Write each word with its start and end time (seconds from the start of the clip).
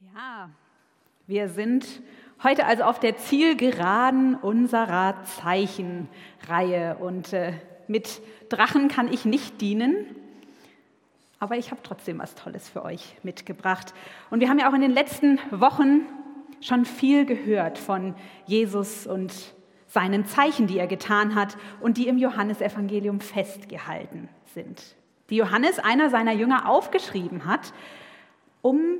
Ja, 0.00 0.48
wir 1.26 1.48
sind 1.48 1.84
heute 2.44 2.66
also 2.66 2.84
auf 2.84 3.00
der 3.00 3.16
Zielgeraden 3.16 4.36
unserer 4.36 5.24
Zeichenreihe 5.24 6.96
und 7.00 7.32
äh, 7.32 7.54
mit 7.88 8.22
Drachen 8.48 8.86
kann 8.86 9.12
ich 9.12 9.24
nicht 9.24 9.60
dienen, 9.60 10.14
aber 11.40 11.56
ich 11.56 11.72
habe 11.72 11.82
trotzdem 11.82 12.20
was 12.20 12.36
Tolles 12.36 12.68
für 12.68 12.84
euch 12.84 13.16
mitgebracht. 13.24 13.92
Und 14.30 14.38
wir 14.38 14.48
haben 14.48 14.60
ja 14.60 14.70
auch 14.70 14.74
in 14.74 14.82
den 14.82 14.92
letzten 14.92 15.40
Wochen 15.50 16.06
schon 16.60 16.84
viel 16.84 17.26
gehört 17.26 17.76
von 17.76 18.14
Jesus 18.46 19.04
und 19.04 19.32
seinen 19.88 20.26
Zeichen, 20.26 20.68
die 20.68 20.78
er 20.78 20.86
getan 20.86 21.34
hat 21.34 21.56
und 21.80 21.96
die 21.96 22.06
im 22.06 22.18
Johannesevangelium 22.18 23.18
festgehalten 23.18 24.28
sind. 24.54 24.94
Die 25.30 25.36
Johannes, 25.36 25.80
einer 25.80 26.08
seiner 26.08 26.34
Jünger, 26.34 26.68
aufgeschrieben 26.68 27.46
hat, 27.46 27.72
um 28.62 28.98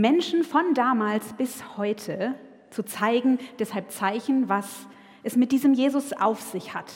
Menschen 0.00 0.44
von 0.44 0.74
damals 0.74 1.32
bis 1.34 1.76
heute 1.76 2.34
zu 2.70 2.82
zeigen, 2.84 3.38
deshalb 3.58 3.90
Zeichen, 3.90 4.48
was 4.48 4.86
es 5.22 5.36
mit 5.36 5.52
diesem 5.52 5.74
Jesus 5.74 6.12
auf 6.12 6.40
sich 6.40 6.74
hat 6.74 6.92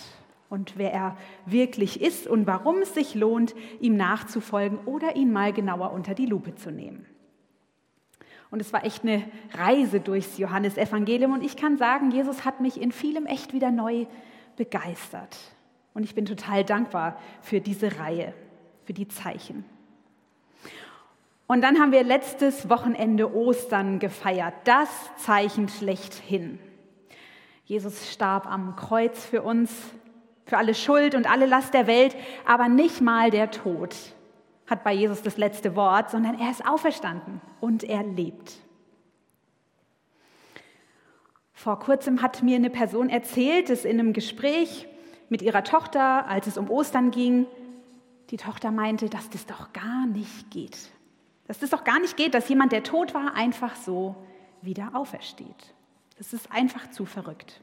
und 0.49 0.79
wer 0.79 0.93
er 0.93 1.17
wirklich 1.47 2.01
ist 2.01 2.27
und 2.27 2.47
warum 2.47 2.79
es 2.79 2.95
sich 2.95 3.15
lohnt, 3.15 3.55
ihm 3.81 3.97
nachzufolgen 3.97 4.79
oder 4.87 5.17
ihn 5.17 5.33
mal 5.33 5.53
genauer 5.53 5.93
unter 5.93 6.15
die 6.15 6.27
Lupe 6.27 6.55
zu 6.55 6.71
nehmen. 6.71 7.07
Und 8.51 8.61
es 8.61 8.73
war 8.73 8.85
echt 8.85 9.03
eine 9.03 9.25
Reise 9.53 10.01
durchs 10.01 10.39
Johannesevangelium 10.39 11.33
und 11.33 11.43
ich 11.43 11.57
kann 11.57 11.77
sagen, 11.77 12.13
Jesus 12.13 12.45
hat 12.45 12.61
mich 12.61 12.81
in 12.81 12.93
vielem 12.93 13.27
echt 13.27 13.53
wieder 13.53 13.71
neu 13.71 14.07
begeistert. 14.57 15.37
Und 15.93 16.05
ich 16.05 16.15
bin 16.15 16.25
total 16.25 16.65
dankbar 16.65 17.19
für 17.43 17.61
diese 17.61 17.99
Reihe, 17.99 18.33
für 18.85 18.93
die 18.93 19.09
Zeichen. 19.09 19.65
Und 21.47 21.61
dann 21.63 21.79
haben 21.79 21.93
wir 21.93 22.03
letztes 22.03 22.71
Wochenende 22.71 23.35
Ostern 23.35 23.99
gefeiert, 23.99 24.55
das 24.65 24.89
Zeichen 25.19 25.69
schlechthin. 25.69 26.59
Jesus 27.65 28.13
starb 28.13 28.47
am 28.47 28.77
Kreuz 28.77 29.25
für 29.25 29.43
uns, 29.43 29.71
für 30.47 30.59
alle 30.59 30.75
Schuld 30.75 31.15
und 31.15 31.31
alle 31.31 31.47
Last 31.47 31.75
der 31.75 31.87
Welt, 31.87 32.17
aber 32.47 32.69
nicht 32.69 33.01
mal 33.01 33.31
der 33.31 33.51
Tod 33.51 33.95
hat 34.67 34.83
bei 34.83 34.93
Jesus 34.93 35.23
das 35.23 35.37
letzte 35.37 35.77
Wort, 35.77 36.11
sondern 36.11 36.39
er 36.39 36.51
ist 36.51 36.67
auferstanden 36.67 37.41
und 37.61 37.85
er 37.85 38.03
lebt. 38.03 38.53
Vor 41.53 41.79
kurzem 41.79 42.23
hat 42.23 42.43
mir 42.43 42.57
eine 42.57 42.71
Person 42.71 43.09
erzählt, 43.09 43.71
dass 43.71 43.85
in 43.85 43.99
einem 43.99 44.13
Gespräch 44.13 44.89
mit 45.29 45.43
ihrer 45.43 45.65
Tochter, 45.65 46.27
als 46.27 46.47
es 46.47 46.59
um 46.59 46.71
Ostern 46.71 47.11
ging, 47.11 47.47
die 48.31 48.37
Tochter 48.37 48.71
meinte, 48.71 49.09
dass 49.09 49.31
das 49.31 49.47
doch 49.47 49.73
gar 49.73 50.07
nicht 50.07 50.51
geht. 50.51 50.77
Dass 51.47 51.63
es 51.63 51.71
doch 51.71 51.85
gar 51.85 52.01
nicht 52.01 52.17
geht, 52.17 52.35
dass 52.35 52.49
jemand, 52.49 52.73
der 52.73 52.83
tot 52.83 53.15
war, 53.15 53.35
einfach 53.35 53.77
so 53.77 54.17
wieder 54.63 54.91
aufersteht. 54.95 55.75
Das 56.17 56.33
ist 56.33 56.51
einfach 56.51 56.91
zu 56.91 57.05
verrückt. 57.05 57.61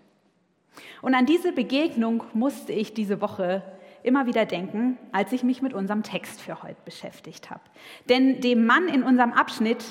Und 1.02 1.16
an 1.16 1.26
diese 1.26 1.52
Begegnung 1.52 2.24
musste 2.34 2.74
ich 2.74 2.94
diese 2.94 3.22
Woche 3.22 3.64
immer 4.04 4.26
wieder 4.26 4.46
denken, 4.46 4.98
als 5.12 5.32
ich 5.32 5.44
mich 5.44 5.62
mit 5.62 5.74
unserem 5.74 6.04
Text 6.04 6.42
für 6.42 6.64
heute 6.64 6.78
beschäftigt 6.86 7.50
habe. 7.50 7.62
Denn 8.10 8.42
dem 8.42 8.66
Mann 8.66 8.88
in 8.88 9.04
unserem 9.04 9.34
Abschnitt, 9.34 9.84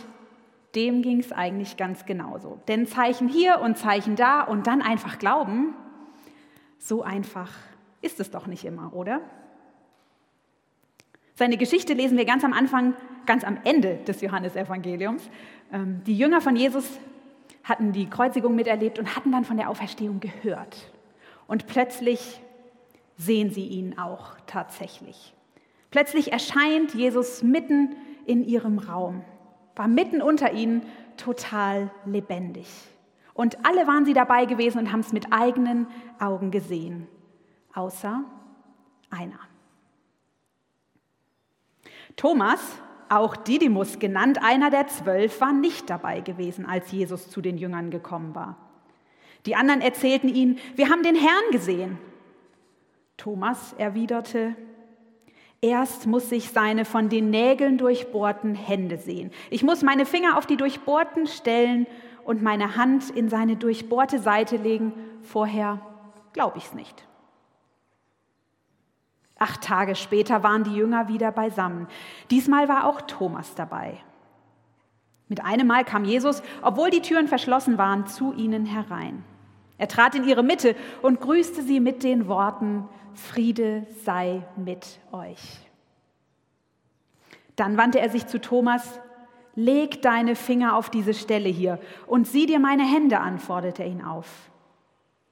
dem 0.74 1.02
ging 1.02 1.20
es 1.20 1.32
eigentlich 1.32 1.76
ganz 1.76 2.06
genauso. 2.06 2.60
Denn 2.68 2.86
Zeichen 2.86 3.28
hier 3.28 3.60
und 3.60 3.76
Zeichen 3.76 4.16
da 4.16 4.42
und 4.42 4.66
dann 4.66 4.82
einfach 4.82 5.18
glauben, 5.18 5.74
so 6.78 7.02
einfach 7.02 7.52
ist 8.02 8.20
es 8.20 8.30
doch 8.30 8.46
nicht 8.46 8.64
immer, 8.64 8.94
oder? 8.94 9.20
Seine 11.34 11.56
Geschichte 11.56 11.94
lesen 11.94 12.18
wir 12.18 12.24
ganz 12.24 12.44
am 12.44 12.52
Anfang, 12.52 12.94
ganz 13.26 13.44
am 13.44 13.58
Ende 13.64 13.96
des 14.06 14.20
Johannesevangeliums. 14.20 15.30
Ähm, 15.72 16.02
die 16.06 16.16
Jünger 16.16 16.40
von 16.40 16.56
Jesus 16.56 16.98
hatten 17.64 17.92
die 17.92 18.08
Kreuzigung 18.08 18.54
miterlebt 18.54 18.98
und 18.98 19.16
hatten 19.16 19.32
dann 19.32 19.44
von 19.44 19.56
der 19.56 19.70
Auferstehung 19.70 20.20
gehört. 20.20 20.90
Und 21.46 21.66
plötzlich 21.66 22.40
sehen 23.16 23.50
sie 23.50 23.66
ihn 23.66 23.98
auch 23.98 24.36
tatsächlich. 24.46 25.34
Plötzlich 25.90 26.32
erscheint 26.32 26.94
Jesus 26.94 27.42
mitten 27.42 27.96
in 28.24 28.44
ihrem 28.44 28.78
Raum, 28.78 29.24
war 29.76 29.88
mitten 29.88 30.22
unter 30.22 30.52
ihnen 30.52 30.82
total 31.16 31.90
lebendig. 32.06 32.68
Und 33.34 33.64
alle 33.66 33.86
waren 33.86 34.04
sie 34.04 34.12
dabei 34.12 34.44
gewesen 34.44 34.78
und 34.78 34.92
haben 34.92 35.00
es 35.00 35.12
mit 35.12 35.32
eigenen 35.32 35.86
Augen 36.18 36.50
gesehen, 36.50 37.06
außer 37.74 38.22
einer. 39.10 39.38
Thomas, 42.16 42.60
auch 43.10 43.36
Didymus 43.36 43.98
genannt, 43.98 44.38
einer 44.42 44.70
der 44.70 44.86
zwölf, 44.86 45.40
war 45.40 45.52
nicht 45.52 45.90
dabei 45.90 46.20
gewesen, 46.20 46.64
als 46.64 46.92
Jesus 46.92 47.28
zu 47.28 47.40
den 47.40 47.58
Jüngern 47.58 47.90
gekommen 47.90 48.34
war. 48.34 48.56
Die 49.46 49.56
anderen 49.56 49.80
erzählten 49.80 50.28
ihnen, 50.28 50.58
wir 50.76 50.90
haben 50.90 51.02
den 51.02 51.16
Herrn 51.16 51.50
gesehen. 51.50 51.98
Thomas 53.16 53.74
erwiderte, 53.78 54.54
erst 55.60 56.06
muss 56.06 56.30
ich 56.30 56.50
seine 56.50 56.84
von 56.84 57.08
den 57.08 57.30
Nägeln 57.30 57.78
durchbohrten 57.78 58.54
Hände 58.54 58.96
sehen. 58.96 59.30
Ich 59.50 59.62
muss 59.62 59.82
meine 59.82 60.06
Finger 60.06 60.38
auf 60.38 60.46
die 60.46 60.56
durchbohrten 60.56 61.26
stellen 61.26 61.86
und 62.24 62.42
meine 62.42 62.76
Hand 62.76 63.10
in 63.10 63.28
seine 63.28 63.56
durchbohrte 63.56 64.20
Seite 64.20 64.56
legen. 64.56 64.92
Vorher 65.22 65.80
glaube 66.32 66.58
ich 66.58 66.66
es 66.66 66.74
nicht. 66.74 67.06
Acht 69.40 69.62
Tage 69.62 69.94
später 69.96 70.42
waren 70.42 70.64
die 70.64 70.76
Jünger 70.76 71.08
wieder 71.08 71.32
beisammen. 71.32 71.88
Diesmal 72.30 72.68
war 72.68 72.84
auch 72.84 73.00
Thomas 73.00 73.54
dabei. 73.54 73.96
Mit 75.28 75.42
einem 75.42 75.66
Mal 75.66 75.84
kam 75.84 76.04
Jesus, 76.04 76.42
obwohl 76.60 76.90
die 76.90 77.00
Türen 77.00 77.26
verschlossen 77.26 77.78
waren, 77.78 78.06
zu 78.06 78.34
ihnen 78.34 78.66
herein. 78.66 79.24
Er 79.78 79.88
trat 79.88 80.14
in 80.14 80.28
ihre 80.28 80.42
Mitte 80.42 80.76
und 81.00 81.22
grüßte 81.22 81.62
sie 81.62 81.80
mit 81.80 82.02
den 82.02 82.28
Worten, 82.28 82.86
Friede 83.14 83.86
sei 84.04 84.42
mit 84.56 85.00
euch. 85.10 85.40
Dann 87.56 87.78
wandte 87.78 87.98
er 87.98 88.10
sich 88.10 88.26
zu 88.26 88.42
Thomas, 88.42 89.00
leg 89.54 90.02
deine 90.02 90.36
Finger 90.36 90.76
auf 90.76 90.90
diese 90.90 91.14
Stelle 91.14 91.48
hier 91.48 91.80
und 92.06 92.26
sieh 92.26 92.44
dir 92.44 92.58
meine 92.58 92.84
Hände 92.84 93.20
an, 93.20 93.38
forderte 93.38 93.84
er 93.84 93.88
ihn 93.88 94.04
auf. 94.04 94.50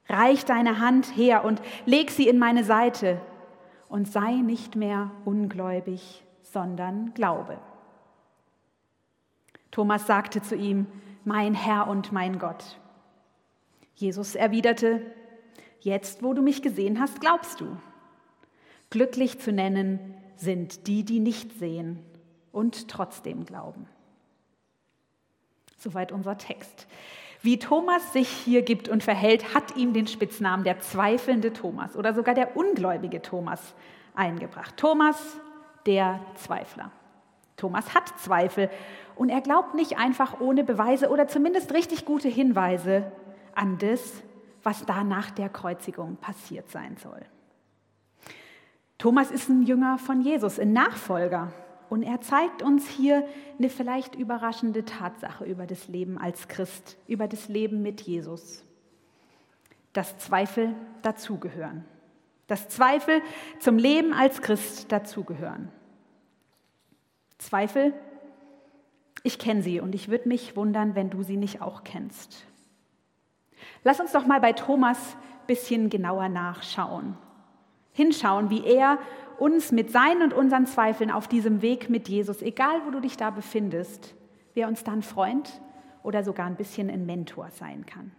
Reich 0.07 0.45
deine 0.45 0.79
Hand 0.79 1.15
her 1.15 1.45
und 1.45 1.61
leg 1.85 2.09
sie 2.09 2.27
in 2.27 2.39
meine 2.39 2.63
Seite 2.63 3.21
und 3.89 4.07
sei 4.07 4.35
nicht 4.35 4.75
mehr 4.75 5.11
ungläubig, 5.25 6.23
sondern 6.43 7.13
glaube. 7.13 7.59
Thomas 9.71 10.07
sagte 10.07 10.41
zu 10.41 10.55
ihm, 10.55 10.87
mein 11.25 11.53
Herr 11.53 11.87
und 11.87 12.11
mein 12.11 12.39
Gott. 12.39 12.79
Jesus 13.95 14.35
erwiderte, 14.35 15.01
jetzt 15.81 16.23
wo 16.23 16.33
du 16.33 16.41
mich 16.41 16.61
gesehen 16.61 16.99
hast, 16.99 17.19
glaubst 17.19 17.59
du. 17.59 17.77
Glücklich 18.89 19.39
zu 19.39 19.51
nennen 19.51 20.15
sind 20.37 20.87
die, 20.87 21.03
die 21.03 21.19
nicht 21.19 21.59
sehen 21.59 21.99
und 22.51 22.87
trotzdem 22.87 23.45
glauben. 23.45 23.87
Soweit 25.77 26.11
unser 26.11 26.37
Text. 26.37 26.87
Wie 27.41 27.57
Thomas 27.57 28.11
sich 28.11 28.27
hier 28.27 28.63
gibt 28.63 28.89
und 28.89 29.03
verhält, 29.03 29.53
hat 29.53 29.77
ihm 29.77 29.93
den 29.93 30.07
Spitznamen 30.07 30.65
der 30.65 30.79
zweifelnde 30.79 31.53
Thomas 31.53 31.95
oder 31.95 32.13
sogar 32.13 32.35
der 32.35 32.57
ungläubige 32.57 33.21
Thomas 33.21 33.73
eingebracht. 34.13 34.75
Thomas, 34.75 35.39
der 35.85 36.19
Zweifler. 36.35 36.91
Thomas 37.55 37.93
hat 37.93 38.07
Zweifel 38.19 38.69
und 39.15 39.29
er 39.29 39.41
glaubt 39.41 39.73
nicht 39.75 39.97
einfach 39.97 40.39
ohne 40.39 40.63
Beweise 40.63 41.09
oder 41.09 41.27
zumindest 41.27 41.73
richtig 41.73 42.05
gute 42.05 42.27
Hinweise 42.27 43.11
an 43.55 43.77
das, 43.77 44.21
was 44.63 44.85
da 44.85 45.03
nach 45.03 45.31
der 45.31 45.49
Kreuzigung 45.49 46.17
passiert 46.17 46.69
sein 46.69 46.97
soll. 46.97 47.21
Thomas 48.97 49.31
ist 49.31 49.47
ein 49.49 49.63
Jünger 49.63 49.97
von 49.97 50.21
Jesus, 50.21 50.59
ein 50.59 50.73
Nachfolger. 50.73 51.53
Und 51.89 52.03
er 52.03 52.21
zeigt 52.21 52.61
uns 52.61 52.87
hier 52.87 53.27
eine 53.57 53.69
vielleicht 53.69 54.15
überraschende 54.15 54.85
Tatsache 54.85 55.45
über 55.45 55.65
das 55.65 55.87
Leben 55.87 56.17
als 56.17 56.47
Christ, 56.47 56.97
über 57.07 57.27
das 57.27 57.49
Leben 57.49 57.81
mit 57.81 58.01
Jesus. 58.01 58.63
Dass 59.93 60.17
Zweifel 60.19 60.75
dazugehören. 61.01 61.83
Dass 62.47 62.69
Zweifel 62.69 63.21
zum 63.59 63.77
Leben 63.77 64.13
als 64.13 64.41
Christ 64.41 64.91
dazugehören. 64.91 65.71
Zweifel, 67.39 67.93
ich 69.23 69.39
kenne 69.39 69.63
sie 69.63 69.79
und 69.79 69.95
ich 69.95 70.09
würde 70.09 70.27
mich 70.27 70.55
wundern, 70.55 70.93
wenn 70.93 71.09
du 71.09 71.23
sie 71.23 71.37
nicht 71.37 71.61
auch 71.61 71.83
kennst. 71.83 72.45
Lass 73.83 73.99
uns 73.99 74.11
doch 74.11 74.25
mal 74.25 74.39
bei 74.39 74.53
Thomas 74.53 75.15
ein 75.15 75.47
bisschen 75.47 75.89
genauer 75.89 76.29
nachschauen. 76.29 77.17
Hinschauen, 77.93 78.49
wie 78.49 78.63
er 78.63 78.99
uns 79.39 79.71
mit 79.71 79.91
seinen 79.91 80.23
und 80.23 80.33
unseren 80.33 80.65
Zweifeln 80.65 81.11
auf 81.11 81.27
diesem 81.27 81.61
Weg 81.61 81.89
mit 81.89 82.09
Jesus, 82.09 82.41
egal 82.41 82.81
wo 82.85 82.91
du 82.91 82.99
dich 82.99 83.17
da 83.17 83.29
befindest, 83.29 84.15
wer 84.53 84.67
uns 84.67 84.83
dann 84.83 85.01
Freund 85.01 85.61
oder 86.03 86.23
sogar 86.23 86.45
ein 86.45 86.55
bisschen 86.55 86.89
ein 86.89 87.05
Mentor 87.05 87.49
sein 87.51 87.85
kann. 87.85 88.11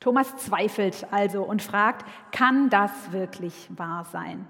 Thomas 0.00 0.36
zweifelt 0.36 1.06
also 1.10 1.42
und 1.42 1.60
fragt, 1.60 2.06
kann 2.32 2.70
das 2.70 3.12
wirklich 3.12 3.68
wahr 3.76 4.04
sein? 4.04 4.46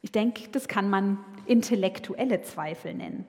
Ich 0.00 0.10
denke, 0.10 0.48
das 0.50 0.66
kann 0.66 0.90
man 0.90 1.18
intellektuelle 1.46 2.42
Zweifel 2.42 2.92
nennen. 2.94 3.24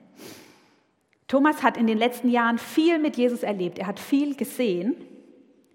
Thomas 1.28 1.62
hat 1.62 1.76
in 1.76 1.86
den 1.86 1.98
letzten 1.98 2.28
Jahren 2.28 2.58
viel 2.58 2.98
mit 2.98 3.16
Jesus 3.16 3.42
erlebt. 3.42 3.78
Er 3.78 3.86
hat 3.86 4.00
viel 4.00 4.34
gesehen, 4.34 4.96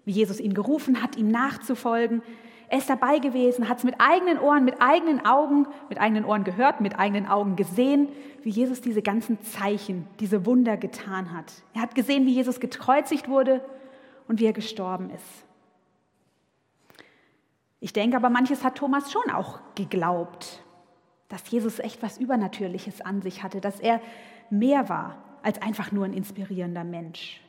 wie 0.04 0.12
Jesus 0.12 0.40
ihn 0.40 0.54
gerufen 0.54 1.02
hat, 1.02 1.16
ihm 1.16 1.28
nachzufolgen. 1.28 2.22
Er 2.70 2.78
ist 2.78 2.88
dabei 2.88 3.18
gewesen, 3.18 3.68
hat 3.68 3.78
es 3.78 3.84
mit 3.84 3.96
eigenen 3.98 4.38
Ohren, 4.38 4.64
mit 4.64 4.80
eigenen 4.80 5.26
Augen, 5.26 5.66
mit 5.88 6.00
eigenen 6.00 6.24
Ohren 6.24 6.44
gehört, 6.44 6.80
mit 6.80 6.96
eigenen 6.96 7.26
Augen 7.26 7.56
gesehen, 7.56 8.08
wie 8.44 8.50
Jesus 8.50 8.80
diese 8.80 9.02
ganzen 9.02 9.42
Zeichen, 9.42 10.06
diese 10.20 10.46
Wunder 10.46 10.76
getan 10.76 11.32
hat. 11.36 11.52
Er 11.74 11.82
hat 11.82 11.96
gesehen, 11.96 12.26
wie 12.26 12.32
Jesus 12.34 12.60
gekreuzigt 12.60 13.28
wurde 13.28 13.60
und 14.28 14.38
wie 14.38 14.46
er 14.46 14.52
gestorben 14.52 15.10
ist. 15.10 15.44
Ich 17.80 17.92
denke 17.92 18.16
aber, 18.16 18.30
manches 18.30 18.62
hat 18.62 18.76
Thomas 18.76 19.10
schon 19.10 19.30
auch 19.32 19.58
geglaubt, 19.74 20.62
dass 21.28 21.50
Jesus 21.50 21.80
echt 21.80 22.04
was 22.04 22.18
Übernatürliches 22.18 23.00
an 23.00 23.20
sich 23.20 23.42
hatte, 23.42 23.60
dass 23.60 23.80
er 23.80 24.00
mehr 24.48 24.88
war 24.88 25.16
als 25.42 25.60
einfach 25.60 25.90
nur 25.90 26.04
ein 26.04 26.12
inspirierender 26.12 26.84
Mensch. 26.84 27.40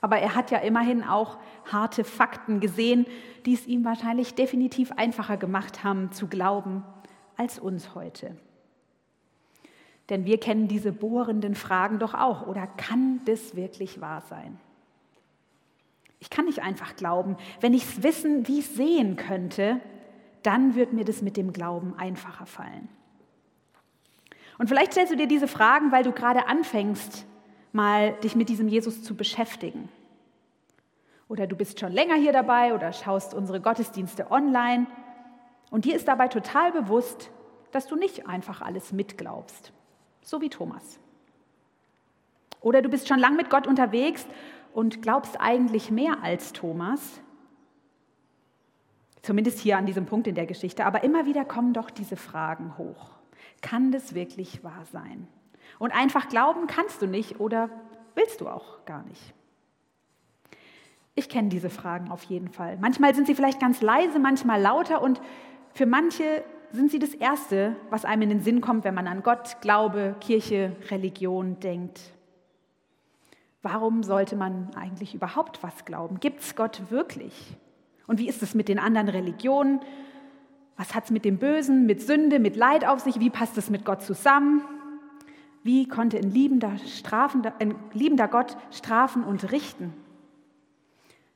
Aber 0.00 0.18
er 0.18 0.34
hat 0.34 0.50
ja 0.50 0.58
immerhin 0.58 1.04
auch 1.04 1.38
harte 1.70 2.04
Fakten 2.04 2.60
gesehen, 2.60 3.06
die 3.44 3.54
es 3.54 3.66
ihm 3.66 3.84
wahrscheinlich 3.84 4.34
definitiv 4.34 4.92
einfacher 4.92 5.36
gemacht 5.36 5.84
haben 5.84 6.12
zu 6.12 6.26
glauben 6.26 6.84
als 7.36 7.58
uns 7.58 7.94
heute. 7.94 8.36
Denn 10.08 10.24
wir 10.24 10.40
kennen 10.40 10.68
diese 10.68 10.92
bohrenden 10.92 11.54
Fragen 11.54 11.98
doch 11.98 12.14
auch. 12.14 12.46
Oder 12.46 12.66
kann 12.66 13.20
das 13.26 13.54
wirklich 13.54 14.00
wahr 14.00 14.22
sein? 14.28 14.58
Ich 16.18 16.28
kann 16.28 16.46
nicht 16.46 16.62
einfach 16.62 16.96
glauben. 16.96 17.36
Wenn 17.60 17.72
ich 17.72 17.84
es 17.84 18.02
wissen, 18.02 18.46
wie 18.46 18.58
ich 18.58 18.68
sehen 18.68 19.16
könnte, 19.16 19.80
dann 20.42 20.74
wird 20.74 20.92
mir 20.92 21.04
das 21.04 21.22
mit 21.22 21.36
dem 21.36 21.52
Glauben 21.52 21.94
einfacher 21.96 22.46
fallen. 22.46 22.88
Und 24.58 24.68
vielleicht 24.68 24.92
stellst 24.92 25.12
du 25.12 25.16
dir 25.16 25.28
diese 25.28 25.48
Fragen, 25.48 25.92
weil 25.92 26.02
du 26.02 26.12
gerade 26.12 26.46
anfängst, 26.46 27.24
mal 27.72 28.12
dich 28.22 28.34
mit 28.34 28.48
diesem 28.48 28.68
Jesus 28.68 29.02
zu 29.02 29.14
beschäftigen. 29.14 29.88
Oder 31.28 31.46
du 31.46 31.56
bist 31.56 31.78
schon 31.78 31.92
länger 31.92 32.16
hier 32.16 32.32
dabei 32.32 32.74
oder 32.74 32.92
schaust 32.92 33.34
unsere 33.34 33.60
Gottesdienste 33.60 34.30
online 34.30 34.86
und 35.70 35.84
dir 35.84 35.94
ist 35.94 36.08
dabei 36.08 36.28
total 36.28 36.72
bewusst, 36.72 37.30
dass 37.70 37.86
du 37.86 37.96
nicht 37.96 38.26
einfach 38.26 38.62
alles 38.62 38.92
mitglaubst, 38.92 39.72
so 40.22 40.40
wie 40.40 40.48
Thomas. 40.48 40.98
Oder 42.60 42.82
du 42.82 42.88
bist 42.88 43.08
schon 43.08 43.20
lang 43.20 43.36
mit 43.36 43.48
Gott 43.48 43.66
unterwegs 43.66 44.26
und 44.74 45.02
glaubst 45.02 45.40
eigentlich 45.40 45.90
mehr 45.90 46.22
als 46.22 46.52
Thomas, 46.52 47.20
zumindest 49.22 49.60
hier 49.60 49.78
an 49.78 49.86
diesem 49.86 50.06
Punkt 50.06 50.26
in 50.26 50.34
der 50.34 50.46
Geschichte, 50.46 50.84
aber 50.84 51.04
immer 51.04 51.26
wieder 51.26 51.44
kommen 51.44 51.72
doch 51.72 51.90
diese 51.90 52.16
Fragen 52.16 52.76
hoch. 52.76 53.10
Kann 53.62 53.92
das 53.92 54.14
wirklich 54.14 54.64
wahr 54.64 54.84
sein? 54.92 55.28
Und 55.80 55.92
einfach 55.92 56.28
glauben 56.28 56.66
kannst 56.66 57.00
du 57.00 57.06
nicht 57.06 57.40
oder 57.40 57.70
willst 58.14 58.42
du 58.42 58.48
auch 58.48 58.84
gar 58.84 59.02
nicht. 59.04 59.32
Ich 61.14 61.30
kenne 61.30 61.48
diese 61.48 61.70
Fragen 61.70 62.10
auf 62.10 62.22
jeden 62.24 62.48
Fall. 62.48 62.76
Manchmal 62.78 63.14
sind 63.14 63.26
sie 63.26 63.34
vielleicht 63.34 63.60
ganz 63.60 63.80
leise, 63.80 64.18
manchmal 64.18 64.60
lauter 64.60 65.00
und 65.00 65.22
für 65.72 65.86
manche 65.86 66.44
sind 66.70 66.90
sie 66.90 66.98
das 66.98 67.14
Erste, 67.14 67.76
was 67.88 68.04
einem 68.04 68.22
in 68.22 68.28
den 68.28 68.40
Sinn 68.42 68.60
kommt, 68.60 68.84
wenn 68.84 68.94
man 68.94 69.06
an 69.06 69.22
Gott, 69.22 69.56
Glaube, 69.62 70.16
Kirche, 70.20 70.76
Religion 70.90 71.58
denkt. 71.60 71.98
Warum 73.62 74.02
sollte 74.02 74.36
man 74.36 74.68
eigentlich 74.76 75.14
überhaupt 75.14 75.62
was 75.62 75.86
glauben? 75.86 76.20
Gibt 76.20 76.40
es 76.40 76.56
Gott 76.56 76.90
wirklich? 76.90 77.56
Und 78.06 78.18
wie 78.18 78.28
ist 78.28 78.42
es 78.42 78.54
mit 78.54 78.68
den 78.68 78.78
anderen 78.78 79.08
Religionen? 79.08 79.80
Was 80.76 80.94
hat 80.94 81.04
es 81.04 81.10
mit 81.10 81.24
dem 81.24 81.38
Bösen, 81.38 81.86
mit 81.86 82.02
Sünde, 82.02 82.38
mit 82.38 82.54
Leid 82.54 82.86
auf 82.86 83.00
sich? 83.00 83.18
Wie 83.18 83.30
passt 83.30 83.56
es 83.56 83.70
mit 83.70 83.86
Gott 83.86 84.02
zusammen? 84.02 84.62
Wie 85.62 85.86
konnte 85.88 86.16
ein 86.18 86.30
liebender, 86.30 86.78
strafender, 86.78 87.54
ein 87.58 87.74
liebender 87.92 88.28
Gott 88.28 88.56
strafen 88.70 89.24
und 89.24 89.52
richten? 89.52 89.92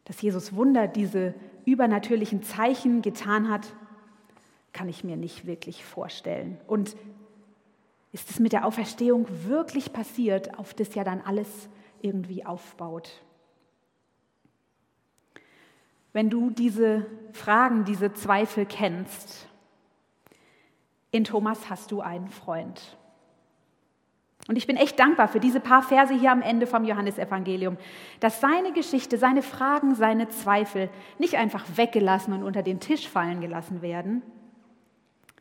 Dass 0.05 0.21
Jesus 0.23 0.55
Wunder, 0.55 0.87
diese 0.87 1.35
übernatürlichen 1.65 2.43
Zeichen 2.43 3.03
getan 3.03 3.51
hat, 3.51 3.75
kann 4.73 4.89
ich 4.89 5.05
mir 5.05 5.17
nicht 5.17 5.47
wirklich 5.47 5.85
vorstellen. 5.85 6.59
Und 6.67 6.97
ist 8.13 8.31
es 8.31 8.39
mit 8.39 8.53
der 8.53 8.67
Auferstehung 8.67 9.27
wirklich 9.45 9.93
passiert, 9.93 10.59
auf 10.59 10.75
das 10.75 10.95
ja 10.95 11.05
dann 11.05 11.21
alles 11.21 11.69
irgendwie 12.01 12.45
aufbaut? 12.47 13.23
Wenn 16.13 16.31
du 16.31 16.51
diese 16.51 17.07
Fragen, 17.33 17.85
diese 17.85 18.13
Zweifel 18.13 18.67
kennst, 18.67 19.49
in 21.11 21.25
Thomas 21.25 21.71
hast 21.71 21.91
du 21.91 22.01
einen 22.01 22.29
Freund. 22.29 22.97
Und 24.47 24.57
ich 24.57 24.67
bin 24.67 24.77
echt 24.77 24.99
dankbar 24.99 25.29
für 25.29 25.41
diese 25.41 25.61
paar 25.61 25.83
Verse 25.83 26.13
hier 26.13 26.31
am 26.31 26.43
Ende 26.43 26.67
vom 26.67 26.85
Johannesevangelium, 26.85 27.79
dass 28.21 28.41
seine 28.41 28.73
Geschichte, 28.73 29.17
seine 29.17 29.43
Fragen, 29.43 29.95
seine 29.95 30.29
Zweifel 30.29 30.91
nicht 31.19 31.37
einfach 31.37 31.65
weggelassen 31.77 32.35
und 32.35 32.43
unter 32.43 32.63
den 32.63 32.79
Tisch 32.79 33.09
fallen 33.09 33.41
gelassen 33.41 33.81
werden. 33.81 34.23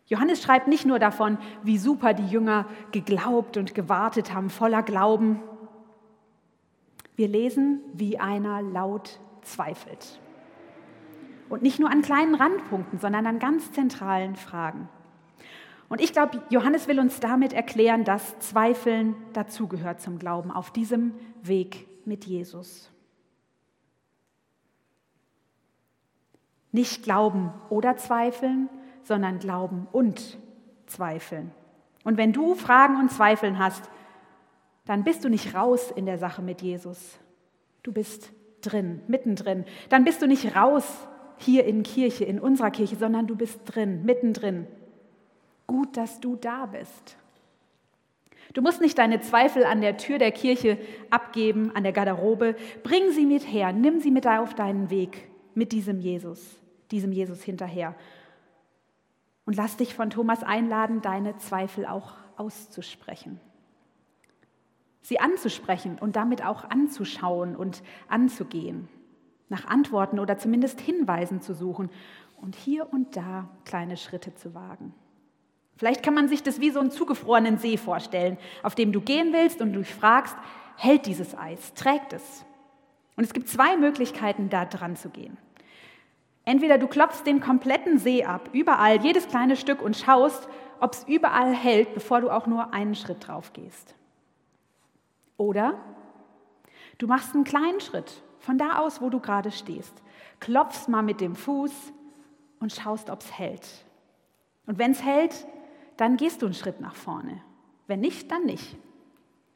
Johannes 0.06 0.42
schreibt 0.42 0.68
nicht 0.68 0.86
nur 0.86 1.00
davon, 1.00 1.38
wie 1.64 1.78
super 1.78 2.14
die 2.14 2.28
Jünger 2.28 2.66
geglaubt 2.92 3.58
und 3.58 3.76
gewartet 3.76 4.34
haben, 4.34 4.50
voller 4.50 4.84
Glauben. 4.84 5.42
Wir 7.16 7.28
lesen, 7.28 7.82
wie 7.94 8.20
einer 8.20 8.62
laut 8.62 9.20
zweifelt. 9.42 10.20
Und 11.50 11.62
nicht 11.62 11.80
nur 11.80 11.92
an 11.92 12.02
kleinen 12.02 12.36
Randpunkten, 12.36 13.00
sondern 13.00 13.28
an 13.28 13.40
ganz 13.40 13.72
zentralen 13.72 14.36
Fragen. 14.36 14.88
Und 15.94 16.02
ich 16.02 16.12
glaube, 16.12 16.42
Johannes 16.50 16.88
will 16.88 17.00
uns 17.00 17.20
damit 17.20 17.54
erklären, 17.54 18.04
dass 18.04 18.40
Zweifeln 18.40 19.16
dazugehört 19.34 20.02
zum 20.02 20.18
Glauben 20.18 20.50
auf 20.50 20.72
diesem 20.72 21.14
Weg 21.44 21.88
mit 22.04 22.26
Jesus. 22.26 22.92
Nicht 26.72 27.04
glauben 27.04 27.54
oder 27.70 27.96
zweifeln, 27.96 28.70
sondern 29.04 29.38
glauben 29.38 29.88
und 29.92 30.40
zweifeln. 30.88 31.52
Und 32.04 32.18
wenn 32.18 32.34
du 32.34 32.56
Fragen 32.56 33.00
und 33.00 33.12
Zweifeln 33.12 33.60
hast, 33.60 33.88
dann 34.86 35.04
bist 35.04 35.24
du 35.24 35.30
nicht 35.30 35.54
raus 35.54 35.92
in 35.92 36.08
der 36.08 36.18
Sache 36.18 36.42
mit 36.42 36.64
Jesus. 36.64 37.20
Du 37.84 37.92
bist 37.92 38.32
drin, 38.62 39.04
mittendrin. 39.08 39.64
Dann 39.90 40.06
bist 40.06 40.24
du 40.24 40.28
nicht 40.28 40.56
raus 40.56 41.08
hier 41.38 41.66
in 41.66 41.84
Kirche, 41.84 42.26
in 42.26 42.40
unserer 42.40 42.72
Kirche, 42.72 42.96
sondern 42.96 43.28
du 43.28 43.36
bist 43.36 43.60
drin, 43.66 44.04
mittendrin. 44.06 44.66
Gut, 45.74 45.98
dass 45.98 46.20
du 46.20 46.36
da 46.36 46.68
bist. 46.68 47.18
Du 48.54 48.62
musst 48.62 48.80
nicht 48.80 48.96
deine 49.00 49.22
Zweifel 49.22 49.64
an 49.64 49.82
der 49.82 49.98
Tür 49.98 50.20
der 50.20 50.32
Kirche 50.32 50.78
abgeben, 51.10 51.76
an 51.76 51.82
der 51.82 51.92
Garderobe. 51.92 52.56
Bring 52.84 53.12
sie 53.12 53.26
mit 53.26 53.52
her, 53.52 53.74
nimm 53.74 54.00
sie 54.00 54.12
mit 54.12 54.28
auf 54.28 54.54
deinen 54.54 54.92
Weg 54.92 55.28
mit 55.56 55.72
diesem 55.72 56.00
Jesus, 56.00 56.62
diesem 56.92 57.12
Jesus 57.12 57.42
hinterher. 57.42 57.96
Und 59.48 59.56
lass 59.56 59.76
dich 59.76 59.96
von 59.96 60.12
Thomas 60.12 60.44
einladen, 60.44 61.02
deine 61.02 61.38
Zweifel 61.38 61.88
auch 61.88 62.18
auszusprechen. 62.38 63.40
Sie 65.02 65.20
anzusprechen 65.20 65.98
und 66.00 66.16
damit 66.16 66.46
auch 66.46 66.66
anzuschauen 66.70 67.56
und 67.56 67.82
anzugehen. 68.08 68.90
Nach 69.50 69.66
Antworten 69.66 70.20
oder 70.20 70.38
zumindest 70.38 70.80
Hinweisen 70.82 71.42
zu 71.42 71.56
suchen 71.56 71.90
und 72.40 72.56
hier 72.56 72.94
und 72.94 73.16
da 73.16 73.50
kleine 73.66 73.98
Schritte 73.98 74.36
zu 74.36 74.54
wagen. 74.54 74.94
Vielleicht 75.78 76.04
kann 76.04 76.14
man 76.14 76.28
sich 76.28 76.44
das 76.44 76.60
wie 76.60 76.70
so 76.70 76.80
einen 76.80 76.92
zugefrorenen 76.92 77.58
See 77.58 77.78
vorstellen, 77.78 78.38
auf 78.62 78.76
dem 78.76 78.92
du 78.92 79.02
gehen 79.02 79.34
willst 79.34 79.62
und 79.62 79.74
du 79.74 79.84
fragst, 79.84 80.36
hält 80.78 81.06
dieses 81.06 81.38
Eis, 81.38 81.74
trägt 81.74 82.14
es? 82.14 82.46
Und 83.16 83.24
es 83.24 83.34
gibt 83.34 83.50
zwei 83.50 83.78
Möglichkeiten, 83.78 84.50
da 84.50 84.66
dran 84.66 84.96
zu 84.96 85.10
gehen. 85.10 85.38
Entweder 86.46 86.78
du 86.78 86.88
klopfst 86.88 87.24
den 87.26 87.40
kompletten 87.40 88.00
See 88.00 88.24
ab, 88.24 88.50
überall, 88.54 89.02
jedes 89.02 89.28
kleine 89.28 89.56
Stück 89.56 89.82
und 89.82 89.96
schaust, 89.96 90.48
ob 90.80 90.94
es 90.94 91.06
überall 91.08 91.54
hält, 91.54 91.94
bevor 91.94 92.22
du 92.22 92.30
auch 92.30 92.48
nur 92.48 92.74
einen 92.74 92.96
Schritt 92.96 93.28
drauf 93.28 93.54
gehst. 93.54 93.96
Oder 95.38 95.76
du 96.98 97.08
machst 97.08 97.34
einen 97.34 97.46
kleinen 97.46 97.80
Schritt 97.80 98.22
von 98.40 98.58
da 98.58 98.80
aus, 98.80 99.02
wo 99.02 99.10
du 99.10 99.20
gerade 99.20 99.52
stehst, 99.52 100.04
klopfst 100.42 100.90
mal 100.90 101.02
mit 101.02 101.22
dem 101.22 101.36
Fuß 101.36 101.72
und 102.60 102.74
schaust, 102.74 103.10
ob 103.10 103.22
es 103.22 103.32
hält. 103.38 103.86
Und 104.66 104.78
wenn 104.78 104.92
es 104.92 105.04
hält, 105.04 105.48
dann 105.98 106.18
gehst 106.18 106.42
du 106.42 106.48
einen 106.48 106.56
Schritt 106.56 106.80
nach 106.80 106.96
vorne. 106.96 107.42
Wenn 107.88 108.00
nicht, 108.00 108.32
dann 108.32 108.46
nicht. 108.46 108.78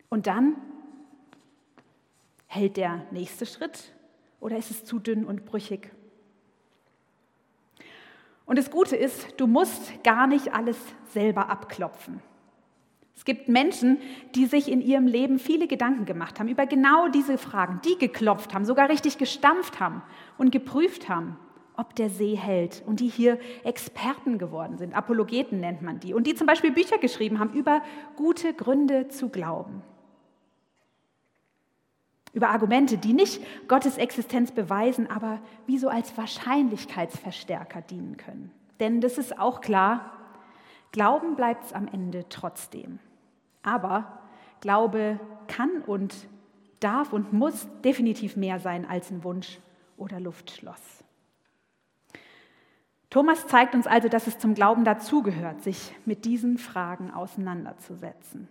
Und 0.09 0.27
dann 0.27 0.55
hält 2.47 2.77
der 2.77 3.05
nächste 3.11 3.45
Schritt 3.45 3.93
oder 4.39 4.57
ist 4.57 4.71
es 4.71 4.85
zu 4.85 4.99
dünn 4.99 5.25
und 5.25 5.45
brüchig? 5.45 5.91
Und 8.45 8.57
das 8.57 8.71
Gute 8.71 8.95
ist, 8.95 9.27
du 9.37 9.45
musst 9.45 10.03
gar 10.03 10.25
nicht 10.25 10.53
alles 10.53 10.77
selber 11.09 11.49
abklopfen. 11.49 12.21
Es 13.15 13.25
gibt 13.25 13.49
Menschen, 13.49 13.97
die 14.35 14.45
sich 14.45 14.71
in 14.71 14.79
ihrem 14.79 15.07
Leben 15.07 15.39
viele 15.39 15.67
Gedanken 15.67 16.05
gemacht 16.05 16.39
haben 16.39 16.47
über 16.47 16.65
genau 16.65 17.09
diese 17.09 17.37
Fragen, 17.37 17.81
die 17.83 17.97
geklopft 17.97 18.53
haben, 18.53 18.63
sogar 18.63 18.89
richtig 18.89 19.17
gestampft 19.17 19.79
haben 19.79 20.01
und 20.37 20.51
geprüft 20.51 21.09
haben, 21.09 21.37
ob 21.77 21.95
der 21.95 22.09
See 22.09 22.35
hält 22.35 22.83
und 22.85 22.99
die 22.99 23.07
hier 23.07 23.39
Experten 23.63 24.37
geworden 24.37 24.77
sind. 24.77 24.95
Apologeten 24.95 25.59
nennt 25.59 25.81
man 25.81 25.99
die. 25.99 26.13
Und 26.13 26.27
die 26.27 26.35
zum 26.35 26.47
Beispiel 26.47 26.71
Bücher 26.71 26.97
geschrieben 26.97 27.39
haben 27.39 27.53
über 27.53 27.81
gute 28.15 28.53
Gründe 28.53 29.07
zu 29.07 29.29
glauben. 29.29 29.83
Über 32.33 32.49
Argumente, 32.49 32.97
die 32.97 33.13
nicht 33.13 33.41
Gottes 33.67 33.97
Existenz 33.97 34.51
beweisen, 34.51 35.09
aber 35.09 35.39
wie 35.65 35.77
so 35.77 35.87
als 35.87 36.17
Wahrscheinlichkeitsverstärker 36.17 37.81
dienen 37.81 38.17
können. 38.17 38.51
Denn 38.79 39.01
das 39.01 39.17
ist 39.17 39.39
auch 39.39 39.61
klar, 39.61 40.11
Glauben 40.91 41.35
bleibt 41.35 41.65
es 41.65 41.73
am 41.73 41.87
Ende 41.87 42.25
trotzdem. 42.29 42.99
Aber 43.61 44.19
Glaube 44.61 45.19
kann 45.47 45.81
und 45.85 46.15
darf 46.79 47.13
und 47.13 47.33
muss 47.33 47.67
definitiv 47.83 48.35
mehr 48.35 48.59
sein 48.59 48.85
als 48.85 49.11
ein 49.11 49.23
Wunsch 49.23 49.59
oder 49.97 50.19
Luftschloss. 50.19 50.96
Thomas 53.09 53.47
zeigt 53.47 53.73
uns 53.73 53.87
also, 53.87 54.09
dass 54.09 54.27
es 54.27 54.37
zum 54.37 54.53
Glauben 54.53 54.83
dazugehört, 54.83 55.63
sich 55.63 55.95
mit 56.05 56.25
diesen 56.25 56.57
Fragen 56.57 57.11
auseinanderzusetzen. 57.11 58.49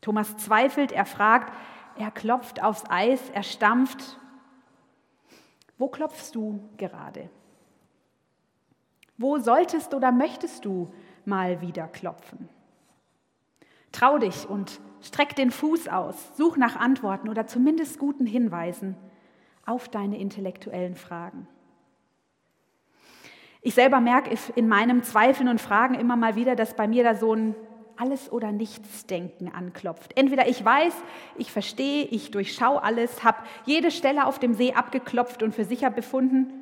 Thomas 0.00 0.36
zweifelt, 0.36 0.90
er 0.90 1.04
fragt, 1.04 1.52
er 1.96 2.10
klopft 2.10 2.62
aufs 2.62 2.84
Eis, 2.88 3.30
er 3.30 3.44
stampft. 3.44 4.18
Wo 5.78 5.88
klopfst 5.88 6.32
du 6.34 6.68
gerade? 6.76 7.30
Wo 9.16 9.38
solltest 9.38 9.94
oder 9.94 10.10
möchtest 10.10 10.64
du 10.64 10.92
mal 11.24 11.60
wieder 11.60 11.86
klopfen? 11.86 12.48
Trau 13.92 14.18
dich 14.18 14.48
und 14.48 14.80
streck 15.02 15.36
den 15.36 15.50
Fuß 15.50 15.86
aus, 15.88 16.36
such 16.36 16.56
nach 16.56 16.76
Antworten 16.76 17.28
oder 17.28 17.46
zumindest 17.46 17.98
guten 17.98 18.26
Hinweisen 18.26 18.96
auf 19.66 19.88
deine 19.88 20.18
intellektuellen 20.18 20.96
Fragen. 20.96 21.46
Ich 23.62 23.74
selber 23.74 24.00
merke 24.00 24.36
in 24.56 24.68
meinem 24.68 25.04
Zweifeln 25.04 25.48
und 25.48 25.60
Fragen 25.60 25.94
immer 25.94 26.16
mal 26.16 26.34
wieder, 26.34 26.56
dass 26.56 26.74
bei 26.74 26.88
mir 26.88 27.04
da 27.04 27.14
so 27.14 27.34
ein 27.34 27.54
alles 27.96 28.32
oder 28.32 28.50
nichts 28.50 29.06
Denken 29.06 29.48
anklopft. 29.48 30.16
Entweder 30.16 30.48
ich 30.48 30.64
weiß, 30.64 30.94
ich 31.38 31.52
verstehe, 31.52 32.04
ich 32.04 32.32
durchschaue 32.32 32.82
alles, 32.82 33.22
habe 33.22 33.38
jede 33.64 33.90
Stelle 33.90 34.26
auf 34.26 34.40
dem 34.40 34.54
See 34.54 34.72
abgeklopft 34.72 35.42
und 35.42 35.54
für 35.54 35.64
sicher 35.64 35.90
befunden, 35.90 36.52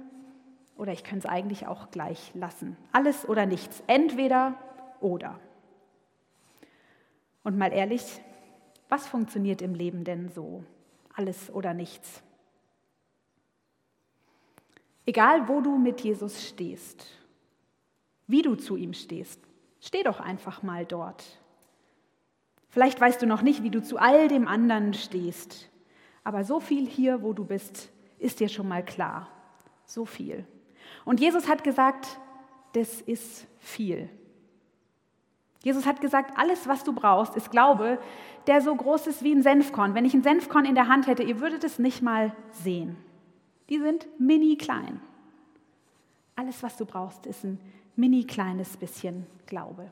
oder 0.76 0.92
ich 0.92 1.04
könnte 1.04 1.26
es 1.26 1.32
eigentlich 1.32 1.66
auch 1.66 1.90
gleich 1.90 2.32
lassen. 2.34 2.76
Alles 2.92 3.28
oder 3.28 3.44
nichts. 3.44 3.82
Entweder 3.86 4.54
oder. 5.00 5.38
Und 7.44 7.58
mal 7.58 7.72
ehrlich, 7.72 8.02
was 8.88 9.06
funktioniert 9.06 9.60
im 9.60 9.74
Leben 9.74 10.04
denn 10.04 10.30
so? 10.30 10.64
Alles 11.14 11.52
oder 11.52 11.74
nichts. 11.74 12.22
Egal, 15.10 15.48
wo 15.48 15.60
du 15.60 15.76
mit 15.76 16.02
Jesus 16.02 16.46
stehst, 16.46 17.04
wie 18.28 18.42
du 18.42 18.54
zu 18.54 18.76
ihm 18.76 18.94
stehst, 18.94 19.40
steh 19.80 20.04
doch 20.04 20.20
einfach 20.20 20.62
mal 20.62 20.86
dort. 20.86 21.24
Vielleicht 22.68 23.00
weißt 23.00 23.20
du 23.20 23.26
noch 23.26 23.42
nicht, 23.42 23.64
wie 23.64 23.70
du 23.70 23.82
zu 23.82 23.98
all 23.98 24.28
dem 24.28 24.46
anderen 24.46 24.94
stehst, 24.94 25.68
aber 26.22 26.44
so 26.44 26.60
viel 26.60 26.86
hier, 26.86 27.24
wo 27.24 27.32
du 27.32 27.44
bist, 27.44 27.90
ist 28.20 28.38
dir 28.38 28.48
schon 28.48 28.68
mal 28.68 28.84
klar. 28.84 29.26
So 29.84 30.04
viel. 30.04 30.46
Und 31.04 31.18
Jesus 31.18 31.48
hat 31.48 31.64
gesagt, 31.64 32.20
das 32.74 33.00
ist 33.00 33.48
viel. 33.58 34.08
Jesus 35.64 35.86
hat 35.86 36.00
gesagt, 36.00 36.38
alles, 36.38 36.68
was 36.68 36.84
du 36.84 36.92
brauchst, 36.92 37.34
ist 37.34 37.50
Glaube, 37.50 37.98
der 38.46 38.60
so 38.60 38.72
groß 38.72 39.08
ist 39.08 39.24
wie 39.24 39.34
ein 39.34 39.42
Senfkorn. 39.42 39.96
Wenn 39.96 40.04
ich 40.04 40.14
ein 40.14 40.22
Senfkorn 40.22 40.66
in 40.66 40.76
der 40.76 40.86
Hand 40.86 41.08
hätte, 41.08 41.24
ihr 41.24 41.40
würdet 41.40 41.64
es 41.64 41.80
nicht 41.80 42.00
mal 42.00 42.32
sehen. 42.52 42.96
Die 43.70 43.78
sind 43.78 44.06
mini 44.18 44.56
klein. 44.56 45.00
Alles, 46.34 46.62
was 46.62 46.76
du 46.76 46.84
brauchst, 46.84 47.24
ist 47.26 47.44
ein 47.44 47.60
mini 47.96 48.24
kleines 48.24 48.76
bisschen 48.76 49.26
Glaube. 49.46 49.90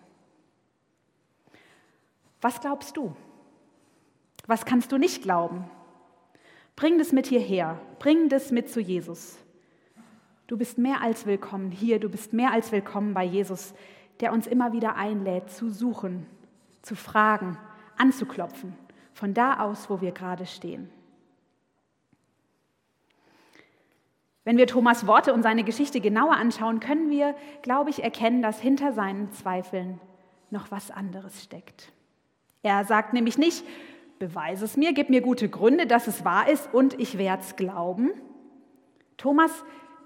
Was 2.40 2.60
glaubst 2.60 2.96
du? 2.96 3.14
Was 4.46 4.64
kannst 4.64 4.90
du 4.92 4.98
nicht 4.98 5.22
glauben? 5.22 5.64
Bring 6.74 6.98
das 6.98 7.12
mit 7.12 7.26
hierher. 7.26 7.80
Bring 7.98 8.28
das 8.28 8.50
mit 8.50 8.68
zu 8.68 8.80
Jesus. 8.80 9.38
Du 10.48 10.56
bist 10.56 10.78
mehr 10.78 11.00
als 11.02 11.26
willkommen 11.26 11.70
hier. 11.70 12.00
Du 12.00 12.08
bist 12.08 12.32
mehr 12.32 12.52
als 12.52 12.72
willkommen 12.72 13.14
bei 13.14 13.24
Jesus, 13.24 13.74
der 14.20 14.32
uns 14.32 14.46
immer 14.46 14.72
wieder 14.72 14.96
einlädt, 14.96 15.50
zu 15.50 15.70
suchen, 15.70 16.26
zu 16.82 16.96
fragen, 16.96 17.58
anzuklopfen, 17.96 18.74
von 19.12 19.34
da 19.34 19.60
aus, 19.60 19.90
wo 19.90 20.00
wir 20.00 20.12
gerade 20.12 20.46
stehen. 20.46 20.90
Wenn 24.48 24.56
wir 24.56 24.66
Thomas 24.66 25.06
Worte 25.06 25.34
und 25.34 25.42
seine 25.42 25.62
Geschichte 25.62 26.00
genauer 26.00 26.32
anschauen, 26.32 26.80
können 26.80 27.10
wir, 27.10 27.34
glaube 27.60 27.90
ich, 27.90 28.02
erkennen, 28.02 28.40
dass 28.40 28.58
hinter 28.58 28.94
seinen 28.94 29.30
Zweifeln 29.30 30.00
noch 30.48 30.70
was 30.70 30.90
anderes 30.90 31.44
steckt. 31.44 31.92
Er 32.62 32.86
sagt 32.86 33.12
nämlich 33.12 33.36
nicht, 33.36 33.62
beweise 34.18 34.64
es 34.64 34.78
mir, 34.78 34.94
gib 34.94 35.10
mir 35.10 35.20
gute 35.20 35.50
Gründe, 35.50 35.86
dass 35.86 36.06
es 36.06 36.24
wahr 36.24 36.48
ist 36.48 36.72
und 36.72 36.98
ich 36.98 37.18
werde 37.18 37.42
es 37.42 37.56
glauben. 37.56 38.12
Thomas, 39.18 39.50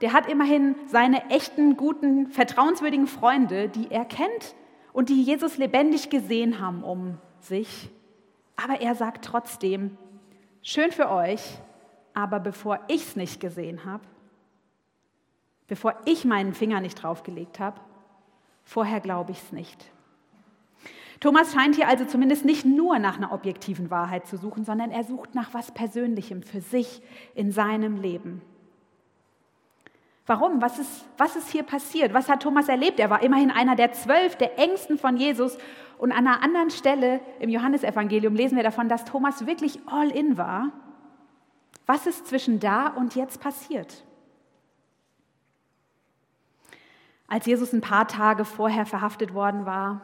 der 0.01 0.13
hat 0.13 0.29
immerhin 0.29 0.75
seine 0.89 1.31
echten, 1.31 1.77
guten, 1.77 2.27
vertrauenswürdigen 2.27 3.07
Freunde, 3.07 3.69
die 3.69 3.93
er 3.93 4.05
kennt 4.05 4.57
und 4.93 5.09
die 5.09 5.23
Jesus 5.23 5.57
lebendig 5.57 6.11
gesehen 6.11 6.59
haben 6.59 6.83
um 6.83 7.19
sich. 7.39 7.91
Aber 8.57 8.81
er 8.81 8.97
sagt 8.97 9.25
trotzdem, 9.25 9.97
schön 10.63 10.91
für 10.91 11.11
euch, 11.11 11.61
aber 12.13 12.41
bevor 12.41 12.81
ich 12.89 13.03
es 13.03 13.15
nicht 13.15 13.39
gesehen 13.39 13.85
habe, 13.85 14.03
bevor 15.73 15.95
ich 16.05 16.27
meinen 16.27 16.53
Finger 16.53 16.83
nicht 16.83 17.03
draufgelegt 17.03 17.59
habe. 17.59 17.81
Vorher 18.63 19.01
glaube 19.01 19.33
ich 19.33 19.39
es 19.39 19.53
nicht. 19.53 19.91
Thomas 21.19 21.55
scheint 21.55 21.77
hier 21.77 21.89
also 21.89 22.05
zumindest 22.05 22.45
nicht 22.45 22.67
nur 22.67 22.99
nach 22.99 23.17
einer 23.17 23.33
objektiven 23.33 23.91
Wahrheit 23.91 24.27
zu 24.27 24.37
suchen, 24.37 24.67
sondern 24.67 24.91
er 24.91 25.03
sucht 25.03 25.35
nach 25.35 25.55
was 25.55 25.73
Persönlichem 25.73 26.43
für 26.43 26.61
sich 26.61 27.01
in 27.35 27.53
seinem 27.53 27.97
Leben. 27.97 28.43
Warum? 30.27 30.61
Was 30.61 30.79
ist, 30.79 31.07
was 31.17 31.37
ist 31.37 31.49
hier 31.49 31.63
passiert? 31.63 32.13
Was 32.13 32.29
hat 32.29 32.43
Thomas 32.43 32.69
erlebt? 32.69 33.01
Er 33.01 33.09
war 33.09 33.23
immerhin 33.23 33.51
einer 33.51 33.75
der 33.75 33.93
zwölf, 33.93 34.37
der 34.37 34.59
engsten 34.59 34.99
von 34.99 35.17
Jesus. 35.17 35.57
Und 35.97 36.13
an 36.13 36.27
einer 36.27 36.43
anderen 36.43 36.69
Stelle 36.69 37.21
im 37.41 37.49
Johannesevangelium 37.49 38.35
lesen 38.35 38.57
wir 38.57 38.63
davon, 38.63 38.91
dass 38.91 39.07
Thomas 39.07 39.47
wirklich 39.47 39.81
all 39.87 40.11
in 40.11 40.37
war. 40.37 40.71
Was 41.87 42.07
ist 42.07 42.27
zwischen 42.27 42.61
da 42.61 42.89
und 42.89 43.15
jetzt 43.15 43.41
passiert? 43.41 44.05
Als 47.33 47.47
Jesus 47.47 47.73
ein 47.73 47.81
paar 47.81 48.07
Tage 48.09 48.45
vorher 48.45 48.85
verhaftet 48.85 49.33
worden 49.33 49.65
war, 49.65 50.03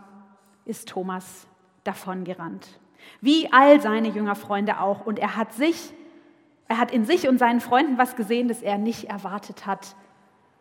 ist 0.65 0.89
Thomas 0.89 1.47
davongerannt. 1.85 2.67
Wie 3.21 3.53
all 3.53 3.83
seine 3.83 4.09
Jüngerfreunde 4.09 4.81
auch. 4.81 5.05
Und 5.05 5.19
er 5.19 5.37
hat 5.37 5.53
sich, 5.53 5.93
er 6.69 6.79
hat 6.79 6.91
in 6.91 7.05
sich 7.05 7.29
und 7.29 7.37
seinen 7.37 7.61
Freunden 7.61 7.99
was 7.99 8.17
gesehen, 8.17 8.49
das 8.49 8.63
er 8.63 8.79
nicht 8.79 9.11
erwartet 9.11 9.67
hat. 9.67 9.95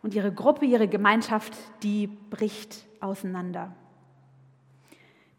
Und 0.03 0.13
ihre 0.13 0.33
Gruppe, 0.33 0.65
ihre 0.65 0.89
Gemeinschaft, 0.89 1.53
die 1.83 2.07
bricht 2.07 2.86
auseinander. 3.00 3.71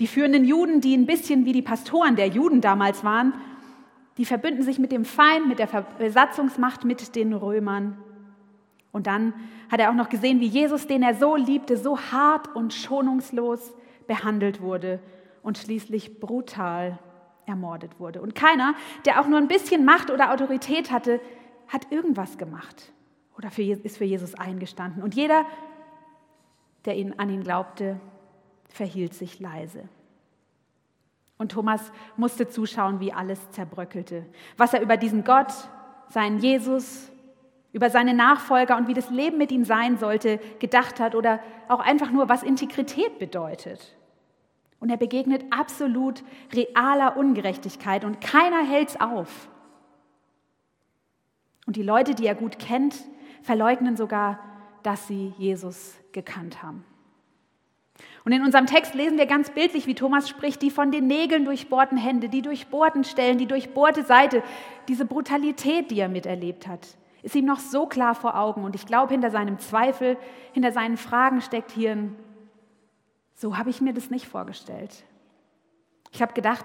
Die 0.00 0.06
führenden 0.06 0.46
Juden, 0.46 0.80
die 0.80 0.96
ein 0.96 1.04
bisschen 1.04 1.44
wie 1.44 1.52
die 1.52 1.60
Pastoren 1.60 2.16
der 2.16 2.28
Juden 2.28 2.62
damals 2.62 3.04
waren, 3.04 3.34
die 4.16 4.24
verbünden 4.24 4.62
sich 4.62 4.78
mit 4.78 4.92
dem 4.92 5.04
Feind, 5.04 5.46
mit 5.46 5.58
der 5.58 5.66
Besatzungsmacht, 5.98 6.86
mit 6.86 7.16
den 7.16 7.34
Römern 7.34 7.98
und 8.98 9.06
dann 9.06 9.32
hat 9.70 9.78
er 9.78 9.90
auch 9.90 9.94
noch 9.94 10.08
gesehen, 10.08 10.40
wie 10.40 10.48
Jesus, 10.48 10.88
den 10.88 11.04
er 11.04 11.14
so 11.14 11.36
liebte, 11.36 11.76
so 11.76 12.00
hart 12.00 12.52
und 12.56 12.74
schonungslos 12.74 13.72
behandelt 14.08 14.60
wurde 14.60 14.98
und 15.44 15.56
schließlich 15.56 16.18
brutal 16.18 16.98
ermordet 17.46 18.00
wurde. 18.00 18.20
Und 18.20 18.34
keiner, 18.34 18.74
der 19.04 19.20
auch 19.20 19.28
nur 19.28 19.38
ein 19.38 19.46
bisschen 19.46 19.84
Macht 19.84 20.10
oder 20.10 20.32
Autorität 20.32 20.90
hatte, 20.90 21.20
hat 21.68 21.92
irgendwas 21.92 22.38
gemacht 22.38 22.92
oder 23.36 23.52
für, 23.52 23.62
ist 23.62 23.98
für 23.98 24.04
Jesus 24.04 24.34
eingestanden. 24.34 25.04
Und 25.04 25.14
jeder, 25.14 25.46
der 26.84 26.96
ihn, 26.96 27.14
an 27.18 27.30
ihn 27.30 27.44
glaubte, 27.44 28.00
verhielt 28.68 29.14
sich 29.14 29.38
leise. 29.38 29.88
Und 31.36 31.52
Thomas 31.52 31.92
musste 32.16 32.48
zuschauen, 32.48 32.98
wie 32.98 33.12
alles 33.12 33.48
zerbröckelte. 33.52 34.26
Was 34.56 34.74
er 34.74 34.82
über 34.82 34.96
diesen 34.96 35.22
Gott, 35.22 35.52
seinen 36.08 36.40
Jesus, 36.40 37.12
über 37.72 37.90
seine 37.90 38.14
Nachfolger 38.14 38.76
und 38.76 38.88
wie 38.88 38.94
das 38.94 39.10
Leben 39.10 39.38
mit 39.38 39.52
ihm 39.52 39.64
sein 39.64 39.98
sollte, 39.98 40.40
gedacht 40.58 41.00
hat 41.00 41.14
oder 41.14 41.40
auch 41.68 41.80
einfach 41.80 42.10
nur, 42.10 42.28
was 42.28 42.42
Integrität 42.42 43.18
bedeutet. 43.18 43.94
Und 44.80 44.90
er 44.90 44.96
begegnet 44.96 45.44
absolut 45.50 46.22
realer 46.54 47.16
Ungerechtigkeit 47.16 48.04
und 48.04 48.20
keiner 48.20 48.64
hält's 48.64 48.98
auf. 49.00 49.48
Und 51.66 51.76
die 51.76 51.82
Leute, 51.82 52.14
die 52.14 52.26
er 52.26 52.34
gut 52.34 52.58
kennt, 52.58 52.94
verleugnen 53.42 53.96
sogar, 53.96 54.38
dass 54.82 55.06
sie 55.06 55.34
Jesus 55.36 55.96
gekannt 56.12 56.62
haben. 56.62 56.84
Und 58.24 58.32
in 58.32 58.42
unserem 58.42 58.66
Text 58.66 58.94
lesen 58.94 59.18
wir 59.18 59.26
ganz 59.26 59.50
bildlich, 59.50 59.86
wie 59.86 59.94
Thomas 59.94 60.28
spricht, 60.28 60.62
die 60.62 60.70
von 60.70 60.90
den 60.90 61.06
Nägeln 61.06 61.44
durchbohrten 61.44 61.98
Hände, 61.98 62.28
die 62.28 62.42
durchbohrten 62.42 63.04
Stellen, 63.04 63.38
die 63.38 63.46
durchbohrte 63.46 64.04
Seite, 64.04 64.42
diese 64.86 65.04
Brutalität, 65.04 65.90
die 65.90 66.00
er 66.00 66.08
miterlebt 66.08 66.66
hat 66.66 66.96
ist 67.28 67.34
ihm 67.34 67.44
noch 67.44 67.58
so 67.58 67.84
klar 67.84 68.14
vor 68.14 68.38
Augen. 68.38 68.64
Und 68.64 68.74
ich 68.74 68.86
glaube, 68.86 69.12
hinter 69.12 69.30
seinem 69.30 69.58
Zweifel, 69.58 70.16
hinter 70.52 70.72
seinen 70.72 70.96
Fragen 70.96 71.42
steckt 71.42 71.70
hier 71.70 71.92
ein, 71.92 72.16
so 73.34 73.58
habe 73.58 73.68
ich 73.68 73.82
mir 73.82 73.92
das 73.92 74.08
nicht 74.08 74.26
vorgestellt. 74.26 75.04
Ich 76.10 76.22
habe 76.22 76.32
gedacht, 76.32 76.64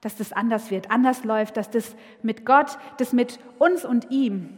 dass 0.00 0.16
das 0.16 0.32
anders 0.32 0.70
wird, 0.70 0.90
anders 0.90 1.22
läuft, 1.22 1.58
dass 1.58 1.70
das 1.70 1.94
mit 2.22 2.46
Gott, 2.46 2.78
das 2.96 3.12
mit 3.12 3.38
uns 3.58 3.84
und 3.84 4.10
ihm. 4.10 4.56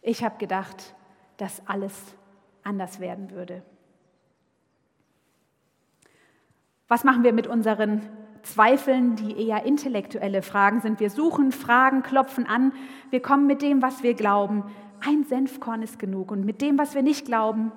Ich 0.00 0.24
habe 0.24 0.38
gedacht, 0.38 0.94
dass 1.36 1.60
alles 1.68 2.14
anders 2.62 3.00
werden 3.00 3.30
würde. 3.32 3.62
Was 6.88 7.04
machen 7.04 7.22
wir 7.22 7.34
mit 7.34 7.46
unseren 7.46 8.08
Zweifeln, 8.42 9.16
die 9.16 9.46
eher 9.46 9.64
intellektuelle 9.64 10.42
Fragen 10.42 10.80
sind? 10.80 11.00
Wir 11.00 11.10
suchen, 11.10 11.52
fragen, 11.52 12.02
klopfen 12.02 12.46
an. 12.46 12.72
Wir 13.10 13.20
kommen 13.20 13.46
mit 13.46 13.62
dem, 13.62 13.82
was 13.82 14.02
wir 14.02 14.14
glauben. 14.14 14.64
Ein 15.06 15.24
Senfkorn 15.24 15.82
ist 15.82 15.98
genug. 15.98 16.30
Und 16.30 16.44
mit 16.44 16.60
dem, 16.60 16.78
was 16.78 16.94
wir 16.94 17.02
nicht 17.02 17.26
glauben. 17.26 17.72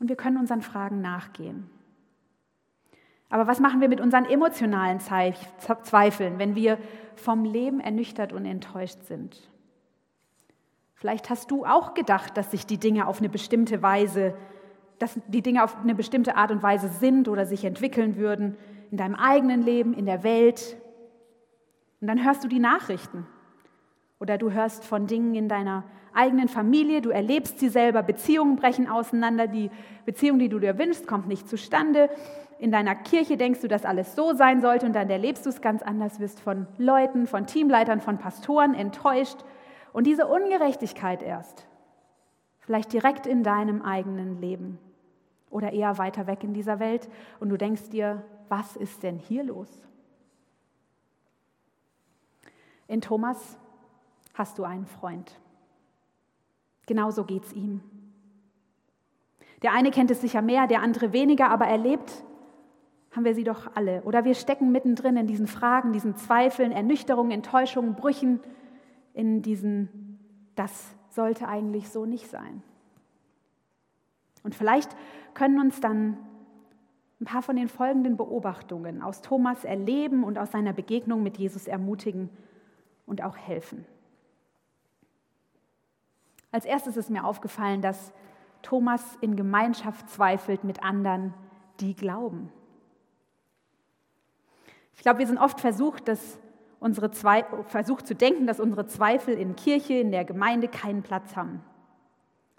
Und 0.00 0.08
wir 0.08 0.16
können 0.16 0.36
unseren 0.36 0.62
Fragen 0.62 1.00
nachgehen. 1.00 1.70
Aber 3.28 3.46
was 3.46 3.60
machen 3.60 3.80
wir 3.80 3.88
mit 3.88 4.00
unseren 4.00 4.26
emotionalen 4.26 5.00
Zweifeln, 5.00 6.38
wenn 6.38 6.54
wir 6.54 6.78
vom 7.16 7.44
Leben 7.44 7.80
ernüchtert 7.80 8.32
und 8.32 8.44
enttäuscht 8.44 9.04
sind? 9.04 9.48
Vielleicht 10.94 11.30
hast 11.30 11.50
du 11.50 11.64
auch 11.64 11.94
gedacht, 11.94 12.36
dass 12.36 12.50
sich 12.50 12.66
die 12.66 12.78
Dinge 12.78 13.06
auf 13.06 13.20
eine 13.20 13.28
bestimmte 13.28 13.82
Weise, 13.82 14.34
dass 14.98 15.18
die 15.28 15.42
Dinge 15.42 15.64
auf 15.64 15.76
eine 15.78 15.94
bestimmte 15.94 16.36
Art 16.36 16.50
und 16.50 16.62
Weise 16.62 16.88
sind 16.88 17.26
oder 17.26 17.46
sich 17.46 17.64
entwickeln 17.64 18.16
würden 18.16 18.56
in 18.92 18.98
deinem 18.98 19.14
eigenen 19.14 19.62
Leben, 19.62 19.94
in 19.94 20.04
der 20.04 20.22
Welt. 20.22 20.76
Und 22.00 22.08
dann 22.08 22.22
hörst 22.22 22.44
du 22.44 22.48
die 22.48 22.60
Nachrichten. 22.60 23.26
Oder 24.20 24.36
du 24.36 24.52
hörst 24.52 24.84
von 24.84 25.06
Dingen 25.06 25.34
in 25.34 25.48
deiner 25.48 25.84
eigenen 26.12 26.46
Familie, 26.46 27.00
du 27.00 27.08
erlebst 27.08 27.58
sie 27.58 27.70
selber, 27.70 28.02
Beziehungen 28.02 28.56
brechen 28.56 28.86
auseinander, 28.86 29.46
die 29.46 29.70
Beziehung, 30.04 30.38
die 30.38 30.50
du 30.50 30.58
dir 30.58 30.78
wünschst, 30.78 31.06
kommt 31.06 31.26
nicht 31.26 31.48
zustande. 31.48 32.10
In 32.58 32.70
deiner 32.70 32.94
Kirche 32.94 33.38
denkst 33.38 33.62
du, 33.62 33.66
dass 33.66 33.86
alles 33.86 34.14
so 34.14 34.34
sein 34.34 34.60
sollte 34.60 34.84
und 34.84 34.92
dann 34.92 35.08
erlebst 35.08 35.46
du 35.46 35.50
es 35.50 35.62
ganz 35.62 35.82
anders, 35.82 36.20
wirst 36.20 36.38
von 36.38 36.66
Leuten, 36.76 37.26
von 37.26 37.46
Teamleitern, 37.46 38.02
von 38.02 38.18
Pastoren 38.18 38.74
enttäuscht. 38.74 39.38
Und 39.94 40.06
diese 40.06 40.26
Ungerechtigkeit 40.26 41.22
erst, 41.22 41.66
vielleicht 42.60 42.92
direkt 42.92 43.26
in 43.26 43.42
deinem 43.42 43.80
eigenen 43.80 44.38
Leben 44.38 44.78
oder 45.48 45.72
eher 45.72 45.96
weiter 45.96 46.26
weg 46.26 46.44
in 46.44 46.52
dieser 46.52 46.78
Welt. 46.78 47.08
Und 47.40 47.48
du 47.48 47.56
denkst 47.56 47.88
dir, 47.88 48.22
was 48.48 48.76
ist 48.76 49.02
denn 49.02 49.18
hier 49.18 49.44
los? 49.44 49.68
In 52.88 53.00
Thomas 53.00 53.58
hast 54.34 54.58
du 54.58 54.64
einen 54.64 54.86
Freund. 54.86 55.38
Genauso 56.86 57.24
geht 57.24 57.44
es 57.44 57.52
ihm. 57.52 57.80
Der 59.62 59.72
eine 59.72 59.90
kennt 59.90 60.10
es 60.10 60.20
sicher 60.20 60.42
mehr, 60.42 60.66
der 60.66 60.82
andere 60.82 61.12
weniger, 61.12 61.50
aber 61.50 61.66
er 61.66 61.78
lebt 61.78 62.24
haben 63.12 63.24
wir 63.24 63.34
sie 63.34 63.44
doch 63.44 63.76
alle. 63.76 64.02
Oder 64.02 64.24
wir 64.24 64.34
stecken 64.34 64.72
mittendrin 64.72 65.16
in 65.16 65.26
diesen 65.26 65.46
Fragen, 65.46 65.92
diesen 65.92 66.16
Zweifeln, 66.16 66.72
Ernüchterungen, 66.72 67.30
Enttäuschungen, 67.30 67.94
Brüchen, 67.94 68.40
in 69.14 69.42
diesen, 69.42 70.18
das 70.54 70.94
sollte 71.10 71.46
eigentlich 71.46 71.90
so 71.90 72.06
nicht 72.06 72.28
sein. 72.28 72.62
Und 74.42 74.54
vielleicht 74.54 74.96
können 75.34 75.60
uns 75.60 75.80
dann 75.80 76.16
ein 77.22 77.24
paar 77.24 77.42
von 77.42 77.54
den 77.54 77.68
folgenden 77.68 78.16
Beobachtungen 78.16 79.00
aus 79.00 79.22
Thomas 79.22 79.64
erleben 79.64 80.24
und 80.24 80.38
aus 80.38 80.50
seiner 80.50 80.72
Begegnung 80.72 81.22
mit 81.22 81.38
Jesus 81.38 81.68
ermutigen 81.68 82.30
und 83.06 83.22
auch 83.22 83.36
helfen. 83.36 83.86
Als 86.50 86.64
erstes 86.64 86.96
ist 86.96 87.10
mir 87.10 87.24
aufgefallen, 87.24 87.80
dass 87.80 88.12
Thomas 88.62 89.16
in 89.20 89.36
Gemeinschaft 89.36 90.10
zweifelt 90.10 90.64
mit 90.64 90.82
anderen, 90.82 91.32
die 91.78 91.94
glauben. 91.94 92.50
Ich 94.96 95.02
glaube, 95.02 95.20
wir 95.20 95.26
sind 95.28 95.38
oft 95.38 95.60
versucht, 95.60 96.08
dass 96.08 96.40
unsere 96.80 97.12
versucht 97.66 98.08
zu 98.08 98.16
denken, 98.16 98.48
dass 98.48 98.58
unsere 98.58 98.88
Zweifel 98.88 99.34
in 99.34 99.54
Kirche, 99.54 99.94
in 99.94 100.10
der 100.10 100.24
Gemeinde 100.24 100.66
keinen 100.66 101.04
Platz 101.04 101.36
haben. 101.36 101.62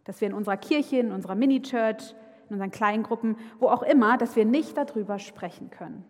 Dass 0.06 0.22
wir 0.22 0.30
in 0.30 0.34
unserer 0.34 0.56
Kirche, 0.56 1.00
in 1.00 1.12
unserer 1.12 1.36
Mini-Church, 1.36 2.16
in 2.54 2.60
unseren 2.60 2.72
kleinen 2.72 3.04
Gruppen, 3.04 3.36
wo 3.60 3.68
auch 3.68 3.82
immer, 3.82 4.18
dass 4.18 4.36
wir 4.36 4.46
nicht 4.46 4.78
darüber 4.78 5.18
sprechen 5.18 5.72
können. 5.72 6.06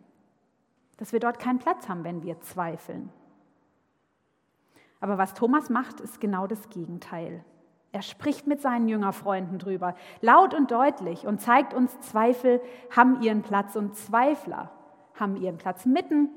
Dass 0.97 1.13
wir 1.13 1.21
dort 1.21 1.39
keinen 1.39 1.59
Platz 1.59 1.87
haben, 1.87 2.03
wenn 2.03 2.21
wir 2.21 2.41
zweifeln. 2.41 3.09
Aber 4.99 5.17
was 5.17 5.33
Thomas 5.33 5.69
macht, 5.69 6.01
ist 6.01 6.19
genau 6.19 6.45
das 6.45 6.69
Gegenteil. 6.69 7.43
Er 7.93 8.01
spricht 8.01 8.45
mit 8.47 8.61
seinen 8.61 8.89
Jüngerfreunden 8.89 9.57
drüber, 9.57 9.95
laut 10.21 10.53
und 10.53 10.71
deutlich, 10.71 11.25
und 11.25 11.39
zeigt 11.39 11.73
uns, 11.73 11.97
Zweifel 12.01 12.61
haben 12.93 13.21
ihren 13.21 13.41
Platz 13.41 13.75
und 13.75 13.95
Zweifler 13.95 14.71
haben 15.13 15.37
ihren 15.37 15.57
Platz 15.57 15.85
mitten 15.85 16.29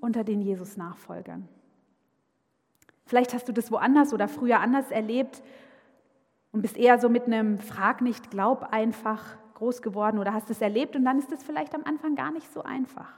unter 0.00 0.24
den 0.24 0.42
Jesus-Nachfolgern. 0.42 1.48
Vielleicht 3.04 3.34
hast 3.34 3.48
du 3.48 3.52
das 3.52 3.72
woanders 3.72 4.12
oder 4.12 4.28
früher 4.28 4.60
anders 4.60 4.90
erlebt 4.90 5.42
und 6.52 6.62
bist 6.62 6.76
eher 6.76 6.98
so 6.98 7.08
mit 7.08 7.26
einem 7.26 7.58
Frag 7.58 8.00
nicht, 8.00 8.30
glaub 8.30 8.72
einfach 8.72 9.24
groß 9.54 9.82
geworden 9.82 10.18
oder 10.18 10.32
hast 10.32 10.50
es 10.50 10.60
erlebt 10.60 10.96
und 10.96 11.04
dann 11.04 11.18
ist 11.18 11.32
es 11.32 11.42
vielleicht 11.42 11.74
am 11.74 11.84
Anfang 11.84 12.14
gar 12.14 12.32
nicht 12.32 12.50
so 12.52 12.62
einfach. 12.62 13.12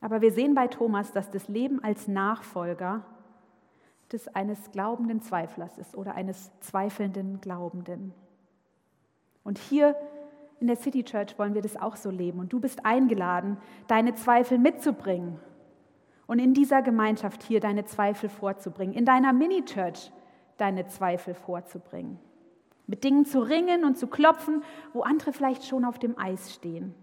Aber 0.00 0.20
wir 0.20 0.32
sehen 0.32 0.54
bei 0.54 0.66
Thomas, 0.66 1.12
dass 1.12 1.30
das 1.30 1.48
Leben 1.48 1.82
als 1.82 2.08
Nachfolger 2.08 3.04
des 4.12 4.28
eines 4.28 4.70
glaubenden 4.72 5.20
Zweiflers 5.20 5.78
ist 5.78 5.96
oder 5.96 6.14
eines 6.14 6.50
zweifelnden 6.60 7.40
Glaubenden. 7.40 8.12
Und 9.44 9.58
hier 9.58 9.94
in 10.58 10.66
der 10.66 10.76
City 10.76 11.04
Church 11.04 11.38
wollen 11.38 11.54
wir 11.54 11.62
das 11.62 11.76
auch 11.76 11.96
so 11.96 12.10
leben. 12.10 12.38
Und 12.40 12.52
du 12.52 12.60
bist 12.60 12.84
eingeladen, 12.84 13.56
deine 13.86 14.14
Zweifel 14.14 14.58
mitzubringen 14.58 15.38
und 16.26 16.38
in 16.38 16.54
dieser 16.54 16.82
Gemeinschaft 16.82 17.42
hier 17.42 17.60
deine 17.60 17.84
Zweifel 17.84 18.28
vorzubringen, 18.28 18.94
in 18.94 19.04
deiner 19.04 19.32
Mini-Church 19.32 20.12
deine 20.60 20.86
Zweifel 20.86 21.34
vorzubringen. 21.34 22.18
Mit 22.86 23.04
Dingen 23.04 23.24
zu 23.24 23.40
ringen 23.40 23.84
und 23.84 23.96
zu 23.96 24.06
klopfen, 24.06 24.62
wo 24.92 25.02
andere 25.02 25.32
vielleicht 25.32 25.64
schon 25.64 25.84
auf 25.84 25.98
dem 25.98 26.18
Eis 26.18 26.52
stehen. 26.52 26.94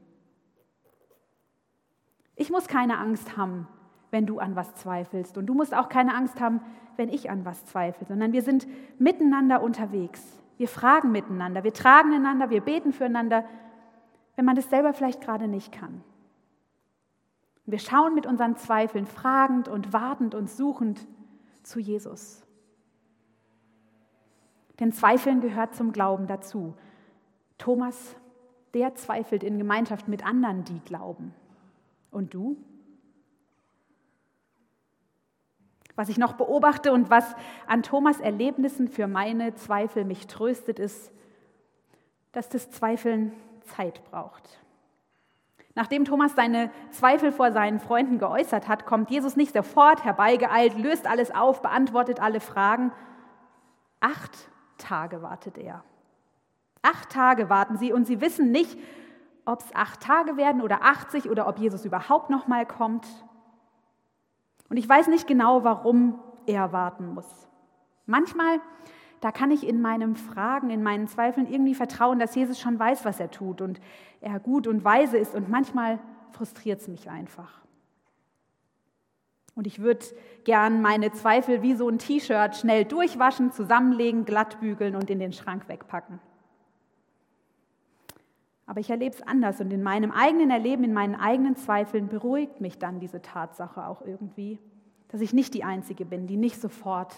Ich 2.36 2.50
muss 2.52 2.67
keine 2.67 3.00
Angst 3.00 3.36
haben, 3.38 3.67
wenn 4.12 4.26
du 4.26 4.39
an 4.39 4.56
was 4.56 4.76
zweifelst. 4.76 5.38
Und 5.38 5.48
du 5.48 5.54
musst 5.54 5.74
auch 5.74 5.89
keine 5.89 6.13
Angst 6.13 6.39
haben, 6.39 6.62
wenn 6.96 7.10
ich 7.10 7.30
an 7.30 7.46
was 7.46 7.65
zweifle, 7.65 8.06
sondern 8.08 8.34
wir 8.34 8.41
sind 8.41 8.67
miteinander 9.00 9.62
unterwegs. 9.62 10.24
Wir 10.58 10.67
fragen 10.67 11.12
miteinander, 11.12 11.63
wir 11.63 11.74
tragen 11.74 12.13
einander, 12.13 12.50
wir 12.50 12.62
beten 12.62 12.91
füreinander, 12.91 13.46
wenn 14.36 14.46
man 14.46 14.56
das 14.56 14.70
selber 14.70 14.93
vielleicht 14.93 15.22
gerade 15.22 15.48
nicht 15.48 15.72
kann. 15.72 16.04
Wir 17.65 17.80
schauen 17.80 18.15
mit 18.15 18.26
unseren 18.26 18.56
Zweifeln 18.56 19.06
fragend 19.06 19.67
und 19.67 19.93
wartend 19.93 20.34
und 20.36 20.50
suchend 20.50 21.06
zu 21.63 21.80
Jesus. 21.80 22.47
Denn 24.80 24.92
Zweifeln 24.92 25.42
gehört 25.42 25.76
zum 25.76 25.92
Glauben 25.92 26.28
dazu. 26.28 26.76
Thomas, 27.58 28.16
der 28.74 28.96
zweifelt 28.96 29.44
in 29.44 29.58
Gemeinschaft 29.58 30.08
mit 30.08 30.26
anderen, 30.26 30.63
die 30.66 30.80
glauben. 30.82 31.34
Und 32.12 32.34
du? 32.34 32.58
Was 35.96 36.10
ich 36.10 36.20
noch 36.20 36.34
beobachte 36.34 36.94
und 36.94 37.10
was 37.10 37.36
an 37.66 37.82
Thomas 37.82 38.20
Erlebnissen 38.20 38.88
für 38.88 39.08
meine 39.08 39.56
Zweifel 39.56 40.06
mich 40.06 40.28
tröstet, 40.28 40.78
ist, 40.78 41.12
dass 42.34 42.50
das 42.50 42.70
Zweifeln 42.70 43.34
Zeit 43.66 44.04
braucht. 44.12 44.60
Nachdem 45.74 46.06
Thomas 46.06 46.36
seine 46.36 46.72
Zweifel 46.92 47.32
vor 47.32 47.52
seinen 47.52 47.80
Freunden 47.80 48.20
geäußert 48.20 48.68
hat, 48.68 48.86
kommt 48.86 49.10
Jesus 49.10 49.36
nicht 49.36 49.54
sofort 49.54 50.04
herbeigeeilt, 50.04 50.78
löst 50.78 51.08
alles 51.08 51.34
auf, 51.34 51.62
beantwortet 51.62 52.20
alle 52.20 52.40
Fragen. 52.40 52.92
Acht 54.00 54.50
Tage 54.80 55.22
wartet 55.22 55.58
er. 55.58 55.84
Acht 56.82 57.10
Tage 57.10 57.50
warten 57.50 57.78
sie 57.78 57.92
und 57.92 58.06
sie 58.06 58.22
wissen 58.22 58.52
nicht, 58.52 58.78
ob 59.46 59.62
es 59.62 59.74
acht 59.74 60.02
Tage 60.02 60.38
werden 60.38 60.62
oder 60.62 60.84
80 60.84 61.30
oder 61.30 61.48
ob 61.48 61.58
Jesus 61.58 61.86
überhaupt 61.86 62.30
noch 62.30 62.48
mal 62.48 62.66
kommt. 62.66 63.06
Und 64.70 64.78
ich 64.78 64.88
weiß 64.88 65.08
nicht 65.08 65.28
genau, 65.28 65.63
warum 65.63 66.20
er 66.46 66.74
warten 66.74 67.13
muss. 67.13 67.48
Manchmal, 68.06 68.60
da 69.22 69.32
kann 69.32 69.52
ich 69.52 69.68
in 69.68 69.82
meinem 69.82 70.16
Fragen, 70.16 70.70
in 70.70 70.84
meinen 70.84 71.08
Zweifeln 71.08 71.48
irgendwie 71.48 71.76
vertrauen, 71.76 72.20
dass 72.20 72.36
Jesus 72.36 72.60
schon 72.60 72.78
weiß, 72.78 73.06
was 73.06 73.20
er 73.20 73.32
tut 73.32 73.62
und 73.62 73.80
er 74.22 74.40
gut 74.40 74.68
und 74.68 74.84
weise 74.84 75.18
ist. 75.18 75.36
Und 75.36 75.50
manchmal 75.50 76.00
frustriert 76.32 76.82
es 76.82 76.88
mich 76.88 77.10
einfach. 77.10 77.62
Und 79.58 79.65
ich 79.65 79.80
würde 79.80 80.06
gern 80.43 80.84
meine 80.84 81.12
Zweifel 81.12 81.63
wie 81.63 81.74
so 81.74 81.89
ein 81.89 81.98
T-Shirt 81.98 82.56
schnell 82.56 82.86
durchwaschen, 82.86 83.52
zusammenlegen, 83.52 84.24
glattbügeln 84.24 84.96
und 84.96 85.10
in 85.10 85.17
den 85.17 85.34
Schrank 85.34 85.67
wegpacken. 85.67 86.20
Aber 88.67 88.80
ich 88.80 88.91
erlebe 88.91 89.15
es 89.15 89.24
anders 89.24 89.60
und 89.60 89.74
in 89.74 89.82
meinem 89.82 90.12
eigenen 90.12 90.52
Erleben, 90.52 90.84
in 90.84 90.93
meinen 90.93 91.15
eigenen 91.15 91.56
Zweifeln 91.56 92.08
beruhigt 92.08 92.62
mich 92.62 92.78
dann 92.78 93.00
diese 93.00 93.22
Tatsache 93.22 93.88
auch 93.88 94.02
irgendwie. 94.04 94.60
dass 95.10 95.22
ich 95.22 95.34
nicht 95.34 95.54
die 95.54 95.63
Einzige 95.63 96.06
bin, 96.06 96.28
die 96.28 96.38
nicht 96.38 96.60
sofort 96.60 97.15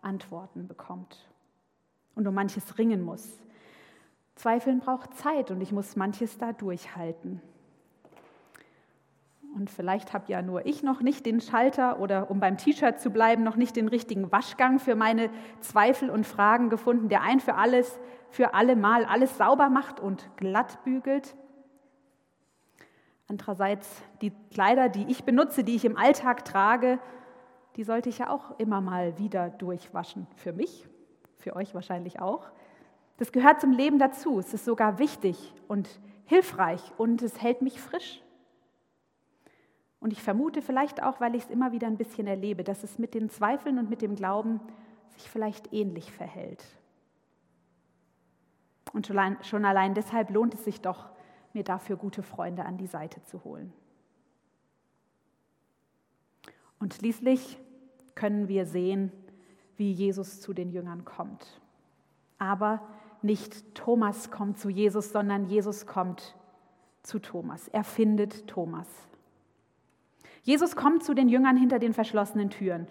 Antworten 0.00 0.66
bekommt 0.66 1.28
und 2.14 2.26
um 2.26 2.34
manches 2.34 2.78
ringen 2.78 3.02
muss. 3.02 3.38
Zweifeln 4.36 4.80
braucht 4.80 5.14
Zeit 5.14 5.50
und 5.50 5.60
ich 5.60 5.72
muss 5.72 5.96
manches 5.96 6.38
da 6.38 6.52
durchhalten. 6.52 7.40
Und 9.56 9.70
vielleicht 9.70 10.12
habe 10.12 10.26
ja 10.28 10.42
nur 10.42 10.66
ich 10.66 10.82
noch 10.82 11.00
nicht 11.00 11.24
den 11.24 11.40
Schalter 11.40 11.98
oder 11.98 12.30
um 12.30 12.40
beim 12.40 12.58
T-Shirt 12.58 13.00
zu 13.00 13.08
bleiben, 13.08 13.42
noch 13.42 13.56
nicht 13.56 13.74
den 13.74 13.88
richtigen 13.88 14.30
Waschgang 14.30 14.78
für 14.78 14.94
meine 14.96 15.30
Zweifel 15.60 16.10
und 16.10 16.26
Fragen 16.26 16.68
gefunden, 16.68 17.08
der 17.08 17.22
ein 17.22 17.40
für 17.40 17.54
alles, 17.54 17.98
für 18.28 18.52
alle 18.52 18.76
Mal 18.76 19.06
alles 19.06 19.38
sauber 19.38 19.70
macht 19.70 19.98
und 19.98 20.28
glatt 20.36 20.84
bügelt. 20.84 21.34
Andererseits 23.28 24.02
die 24.20 24.30
Kleider, 24.50 24.90
die 24.90 25.06
ich 25.08 25.24
benutze, 25.24 25.64
die 25.64 25.74
ich 25.74 25.86
im 25.86 25.96
Alltag 25.96 26.44
trage, 26.44 26.98
die 27.76 27.84
sollte 27.84 28.10
ich 28.10 28.18
ja 28.18 28.28
auch 28.28 28.58
immer 28.58 28.82
mal 28.82 29.18
wieder 29.18 29.48
durchwaschen. 29.48 30.26
Für 30.36 30.52
mich, 30.52 30.86
für 31.38 31.56
euch 31.56 31.74
wahrscheinlich 31.74 32.20
auch. 32.20 32.50
Das 33.16 33.32
gehört 33.32 33.62
zum 33.62 33.72
Leben 33.72 33.98
dazu. 33.98 34.38
Es 34.38 34.52
ist 34.52 34.66
sogar 34.66 34.98
wichtig 34.98 35.54
und 35.66 35.88
hilfreich 36.26 36.82
und 36.98 37.22
es 37.22 37.40
hält 37.40 37.62
mich 37.62 37.80
frisch. 37.80 38.22
Und 40.06 40.12
ich 40.12 40.22
vermute 40.22 40.62
vielleicht 40.62 41.02
auch, 41.02 41.20
weil 41.20 41.34
ich 41.34 41.42
es 41.42 41.50
immer 41.50 41.72
wieder 41.72 41.88
ein 41.88 41.96
bisschen 41.96 42.28
erlebe, 42.28 42.62
dass 42.62 42.84
es 42.84 42.96
mit 42.96 43.12
den 43.12 43.28
Zweifeln 43.28 43.76
und 43.76 43.90
mit 43.90 44.02
dem 44.02 44.14
Glauben 44.14 44.60
sich 45.08 45.28
vielleicht 45.28 45.72
ähnlich 45.72 46.12
verhält. 46.12 46.64
Und 48.92 49.08
schon 49.08 49.64
allein 49.64 49.94
deshalb 49.94 50.30
lohnt 50.30 50.54
es 50.54 50.64
sich 50.64 50.80
doch, 50.80 51.10
mir 51.54 51.64
dafür 51.64 51.96
gute 51.96 52.22
Freunde 52.22 52.64
an 52.64 52.78
die 52.78 52.86
Seite 52.86 53.20
zu 53.24 53.42
holen. 53.42 53.72
Und 56.78 56.94
schließlich 56.94 57.58
können 58.14 58.46
wir 58.46 58.64
sehen, 58.64 59.10
wie 59.76 59.90
Jesus 59.90 60.40
zu 60.40 60.52
den 60.52 60.70
Jüngern 60.70 61.04
kommt. 61.04 61.60
Aber 62.38 62.86
nicht 63.22 63.74
Thomas 63.74 64.30
kommt 64.30 64.60
zu 64.60 64.70
Jesus, 64.70 65.10
sondern 65.10 65.46
Jesus 65.46 65.84
kommt 65.84 66.36
zu 67.02 67.18
Thomas. 67.18 67.66
Er 67.66 67.82
findet 67.82 68.46
Thomas. 68.46 68.86
Jesus 70.46 70.76
kommt 70.76 71.02
zu 71.02 71.12
den 71.12 71.28
Jüngern 71.28 71.56
hinter 71.56 71.80
den 71.80 71.92
verschlossenen 71.92 72.50
Türen. 72.50 72.86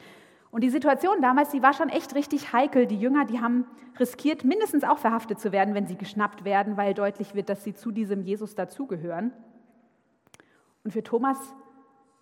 Und 0.51 0.61
die 0.61 0.69
Situation 0.69 1.21
damals, 1.21 1.51
die 1.51 1.63
war 1.63 1.71
schon 1.71 1.87
echt 1.87 2.13
richtig 2.13 2.51
heikel. 2.51 2.85
Die 2.85 2.99
Jünger, 2.99 3.23
die 3.23 3.39
haben 3.39 3.65
riskiert, 3.97 4.43
mindestens 4.43 4.83
auch 4.83 4.97
verhaftet 4.97 5.39
zu 5.39 5.53
werden, 5.53 5.73
wenn 5.73 5.87
sie 5.87 5.95
geschnappt 5.95 6.43
werden, 6.43 6.75
weil 6.75 6.93
deutlich 6.93 7.33
wird, 7.33 7.47
dass 7.47 7.63
sie 7.63 7.73
zu 7.73 7.91
diesem 7.91 8.23
Jesus 8.23 8.55
dazugehören. 8.55 9.31
Und 10.83 10.91
für 10.91 11.01
Thomas 11.01 11.37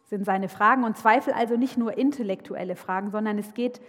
sind 0.05 0.23
seine 0.23 0.49
Fragen 0.49 0.83
und 0.83 0.97
Zweifel 0.97 1.33
also 1.33 1.57
nicht 1.57 1.77
nur 1.79 1.97
intellektuelle 1.97 2.75
Fragen, 2.75 3.09
sondern 3.09 3.39
es 3.39 3.55
geht 3.55 3.81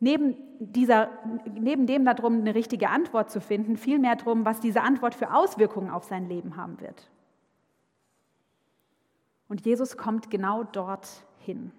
neben, 0.00 0.34
dieser, 0.58 1.08
neben 1.54 1.86
dem 1.86 2.04
darum, 2.04 2.40
eine 2.40 2.56
richtige 2.56 2.88
Antwort 2.88 3.30
zu 3.30 3.40
finden, 3.40 3.76
vielmehr 3.76 4.16
darum, 4.16 4.44
was 4.44 4.58
diese 4.58 4.82
Antwort 4.82 5.14
für 5.14 5.32
Auswirkungen 5.32 5.90
auf 5.90 6.02
sein 6.02 6.28
Leben 6.28 6.56
haben 6.56 6.80
wird. 6.80 7.08
Und 9.50 9.66
Jesus 9.66 9.96
kommt 9.96 10.30
genau 10.30 10.62
dort 10.62 11.08
hin, 11.40 11.72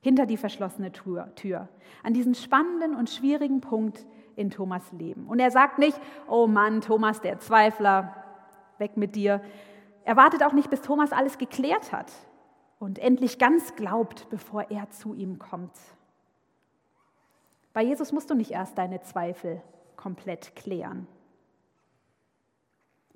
hinter 0.00 0.24
die 0.24 0.38
verschlossene 0.38 0.90
Tür, 0.90 1.68
an 2.02 2.14
diesen 2.14 2.34
spannenden 2.34 2.96
und 2.96 3.10
schwierigen 3.10 3.60
Punkt 3.60 4.06
in 4.34 4.48
Thomas 4.48 4.90
Leben. 4.92 5.28
Und 5.28 5.40
er 5.40 5.50
sagt 5.50 5.78
nicht, 5.78 6.00
oh 6.26 6.46
Mann, 6.46 6.80
Thomas, 6.80 7.20
der 7.20 7.38
Zweifler, 7.38 8.16
weg 8.78 8.96
mit 8.96 9.14
dir. 9.14 9.42
Er 10.04 10.16
wartet 10.16 10.42
auch 10.42 10.54
nicht, 10.54 10.70
bis 10.70 10.80
Thomas 10.80 11.12
alles 11.12 11.36
geklärt 11.36 11.92
hat 11.92 12.10
und 12.78 12.98
endlich 12.98 13.38
ganz 13.38 13.76
glaubt, 13.76 14.26
bevor 14.30 14.70
er 14.70 14.88
zu 14.88 15.12
ihm 15.12 15.38
kommt. 15.38 15.76
Bei 17.74 17.82
Jesus 17.82 18.10
musst 18.10 18.30
du 18.30 18.34
nicht 18.34 18.52
erst 18.52 18.78
deine 18.78 19.02
Zweifel 19.02 19.60
komplett 19.96 20.56
klären. 20.56 21.06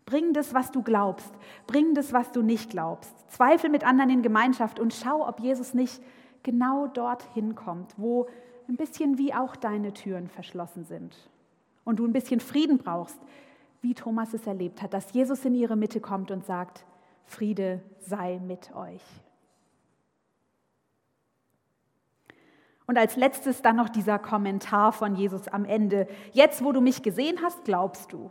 Bring 0.06 0.32
das, 0.32 0.54
was 0.54 0.70
du 0.70 0.82
glaubst. 0.82 1.32
Bring 1.66 1.94
das, 1.94 2.12
was 2.12 2.30
du 2.30 2.40
nicht 2.40 2.70
glaubst. 2.70 3.12
Zweifel 3.28 3.68
mit 3.70 3.84
anderen 3.84 4.10
in 4.10 4.22
Gemeinschaft 4.22 4.78
und 4.78 4.94
schau, 4.94 5.28
ob 5.28 5.40
Jesus 5.40 5.74
nicht 5.74 6.00
genau 6.44 6.86
dorthin 6.86 7.56
kommt, 7.56 7.92
wo 7.98 8.28
ein 8.68 8.76
bisschen 8.76 9.18
wie 9.18 9.34
auch 9.34 9.56
deine 9.56 9.92
Türen 9.92 10.28
verschlossen 10.28 10.84
sind. 10.84 11.16
Und 11.84 11.98
du 11.98 12.06
ein 12.06 12.12
bisschen 12.12 12.38
Frieden 12.38 12.78
brauchst, 12.78 13.18
wie 13.82 13.94
Thomas 13.94 14.32
es 14.32 14.46
erlebt 14.46 14.80
hat, 14.80 14.94
dass 14.94 15.12
Jesus 15.12 15.44
in 15.44 15.54
ihre 15.54 15.76
Mitte 15.76 16.00
kommt 16.00 16.30
und 16.30 16.44
sagt, 16.44 16.84
Friede 17.24 17.82
sei 17.98 18.38
mit 18.38 18.74
euch. 18.76 19.02
Und 22.86 22.96
als 22.96 23.16
letztes 23.16 23.62
dann 23.62 23.76
noch 23.76 23.88
dieser 23.88 24.20
Kommentar 24.20 24.92
von 24.92 25.16
Jesus 25.16 25.48
am 25.48 25.64
Ende. 25.64 26.06
Jetzt, 26.32 26.62
wo 26.62 26.70
du 26.70 26.80
mich 26.80 27.02
gesehen 27.02 27.38
hast, 27.42 27.64
glaubst 27.64 28.12
du. 28.12 28.30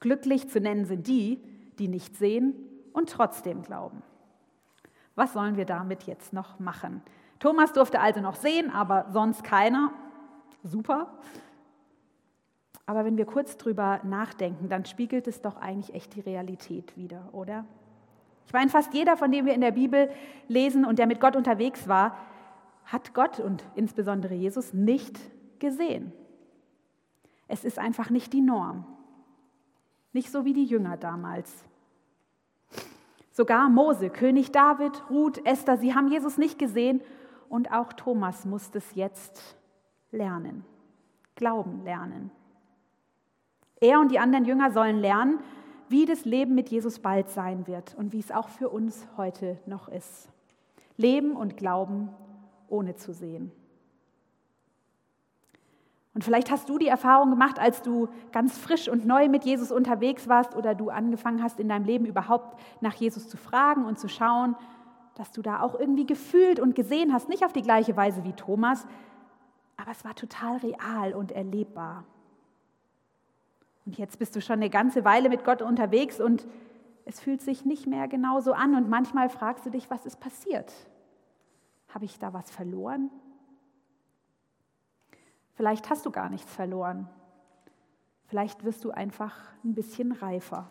Glücklich 0.00 0.48
zu 0.48 0.60
nennen 0.60 0.84
sind 0.84 1.06
die, 1.06 1.40
die 1.78 1.88
nicht 1.88 2.16
sehen 2.16 2.54
und 2.92 3.10
trotzdem 3.10 3.62
glauben. 3.62 4.02
Was 5.14 5.32
sollen 5.32 5.56
wir 5.56 5.64
damit 5.64 6.04
jetzt 6.04 6.32
noch 6.32 6.58
machen? 6.60 7.02
Thomas 7.40 7.72
durfte 7.72 8.00
also 8.00 8.20
noch 8.20 8.36
sehen, 8.36 8.70
aber 8.70 9.06
sonst 9.12 9.44
keiner. 9.44 9.92
Super. 10.62 11.12
Aber 12.86 13.04
wenn 13.04 13.16
wir 13.16 13.26
kurz 13.26 13.56
drüber 13.56 14.00
nachdenken, 14.04 14.68
dann 14.68 14.84
spiegelt 14.84 15.26
es 15.26 15.42
doch 15.42 15.56
eigentlich 15.56 15.94
echt 15.94 16.14
die 16.14 16.20
Realität 16.20 16.96
wieder, 16.96 17.28
oder? 17.32 17.64
Ich 18.46 18.52
meine, 18.52 18.70
fast 18.70 18.94
jeder, 18.94 19.16
von 19.16 19.30
dem 19.30 19.44
wir 19.44 19.54
in 19.54 19.60
der 19.60 19.72
Bibel 19.72 20.10
lesen 20.48 20.84
und 20.84 20.98
der 20.98 21.06
mit 21.06 21.20
Gott 21.20 21.36
unterwegs 21.36 21.86
war, 21.86 22.16
hat 22.86 23.12
Gott 23.12 23.40
und 23.40 23.62
insbesondere 23.74 24.34
Jesus 24.34 24.72
nicht 24.72 25.20
gesehen. 25.58 26.12
Es 27.46 27.64
ist 27.64 27.78
einfach 27.78 28.08
nicht 28.08 28.32
die 28.32 28.40
Norm. 28.40 28.86
Nicht 30.18 30.32
so 30.32 30.44
wie 30.44 30.52
die 30.52 30.64
Jünger 30.64 30.96
damals. 30.96 31.64
Sogar 33.30 33.68
Mose, 33.68 34.10
König 34.10 34.50
David, 34.50 35.08
Ruth, 35.08 35.46
Esther, 35.46 35.76
sie 35.76 35.94
haben 35.94 36.08
Jesus 36.08 36.38
nicht 36.38 36.58
gesehen 36.58 37.02
und 37.48 37.70
auch 37.70 37.92
Thomas 37.92 38.44
muss 38.44 38.68
es 38.74 38.96
jetzt 38.96 39.56
lernen, 40.10 40.64
glauben 41.36 41.84
lernen. 41.84 42.32
Er 43.80 44.00
und 44.00 44.10
die 44.10 44.18
anderen 44.18 44.44
Jünger 44.44 44.72
sollen 44.72 44.98
lernen, 44.98 45.38
wie 45.88 46.04
das 46.04 46.24
Leben 46.24 46.56
mit 46.56 46.68
Jesus 46.68 46.98
bald 46.98 47.30
sein 47.30 47.68
wird 47.68 47.94
und 47.94 48.12
wie 48.12 48.18
es 48.18 48.32
auch 48.32 48.48
für 48.48 48.70
uns 48.70 49.06
heute 49.16 49.56
noch 49.66 49.86
ist. 49.86 50.32
Leben 50.96 51.36
und 51.36 51.56
glauben 51.56 52.08
ohne 52.66 52.96
zu 52.96 53.14
sehen. 53.14 53.52
Und 56.18 56.24
vielleicht 56.24 56.50
hast 56.50 56.68
du 56.68 56.78
die 56.78 56.88
Erfahrung 56.88 57.30
gemacht, 57.30 57.60
als 57.60 57.80
du 57.80 58.08
ganz 58.32 58.58
frisch 58.58 58.88
und 58.88 59.06
neu 59.06 59.28
mit 59.28 59.44
Jesus 59.44 59.70
unterwegs 59.70 60.26
warst 60.26 60.56
oder 60.56 60.74
du 60.74 60.90
angefangen 60.90 61.44
hast, 61.44 61.60
in 61.60 61.68
deinem 61.68 61.84
Leben 61.84 62.06
überhaupt 62.06 62.58
nach 62.80 62.94
Jesus 62.94 63.28
zu 63.28 63.36
fragen 63.36 63.84
und 63.84 64.00
zu 64.00 64.08
schauen, 64.08 64.56
dass 65.14 65.30
du 65.30 65.42
da 65.42 65.60
auch 65.60 65.78
irgendwie 65.78 66.06
gefühlt 66.06 66.58
und 66.58 66.74
gesehen 66.74 67.12
hast, 67.12 67.28
nicht 67.28 67.44
auf 67.44 67.52
die 67.52 67.62
gleiche 67.62 67.96
Weise 67.96 68.24
wie 68.24 68.32
Thomas, 68.32 68.84
aber 69.76 69.92
es 69.92 70.04
war 70.04 70.16
total 70.16 70.56
real 70.56 71.14
und 71.14 71.30
erlebbar. 71.30 72.02
Und 73.86 73.96
jetzt 73.96 74.18
bist 74.18 74.34
du 74.34 74.40
schon 74.40 74.56
eine 74.56 74.70
ganze 74.70 75.04
Weile 75.04 75.28
mit 75.28 75.44
Gott 75.44 75.62
unterwegs 75.62 76.20
und 76.20 76.48
es 77.04 77.20
fühlt 77.20 77.42
sich 77.42 77.64
nicht 77.64 77.86
mehr 77.86 78.08
genauso 78.08 78.54
an 78.54 78.74
und 78.74 78.88
manchmal 78.88 79.28
fragst 79.28 79.66
du 79.66 79.70
dich, 79.70 79.88
was 79.88 80.04
ist 80.04 80.18
passiert? 80.18 80.72
Habe 81.94 82.06
ich 82.06 82.18
da 82.18 82.32
was 82.32 82.50
verloren? 82.50 83.08
Vielleicht 85.58 85.90
hast 85.90 86.06
du 86.06 86.12
gar 86.12 86.28
nichts 86.28 86.54
verloren. 86.54 87.08
Vielleicht 88.26 88.64
wirst 88.64 88.84
du 88.84 88.92
einfach 88.92 89.34
ein 89.64 89.74
bisschen 89.74 90.12
reifer. 90.12 90.70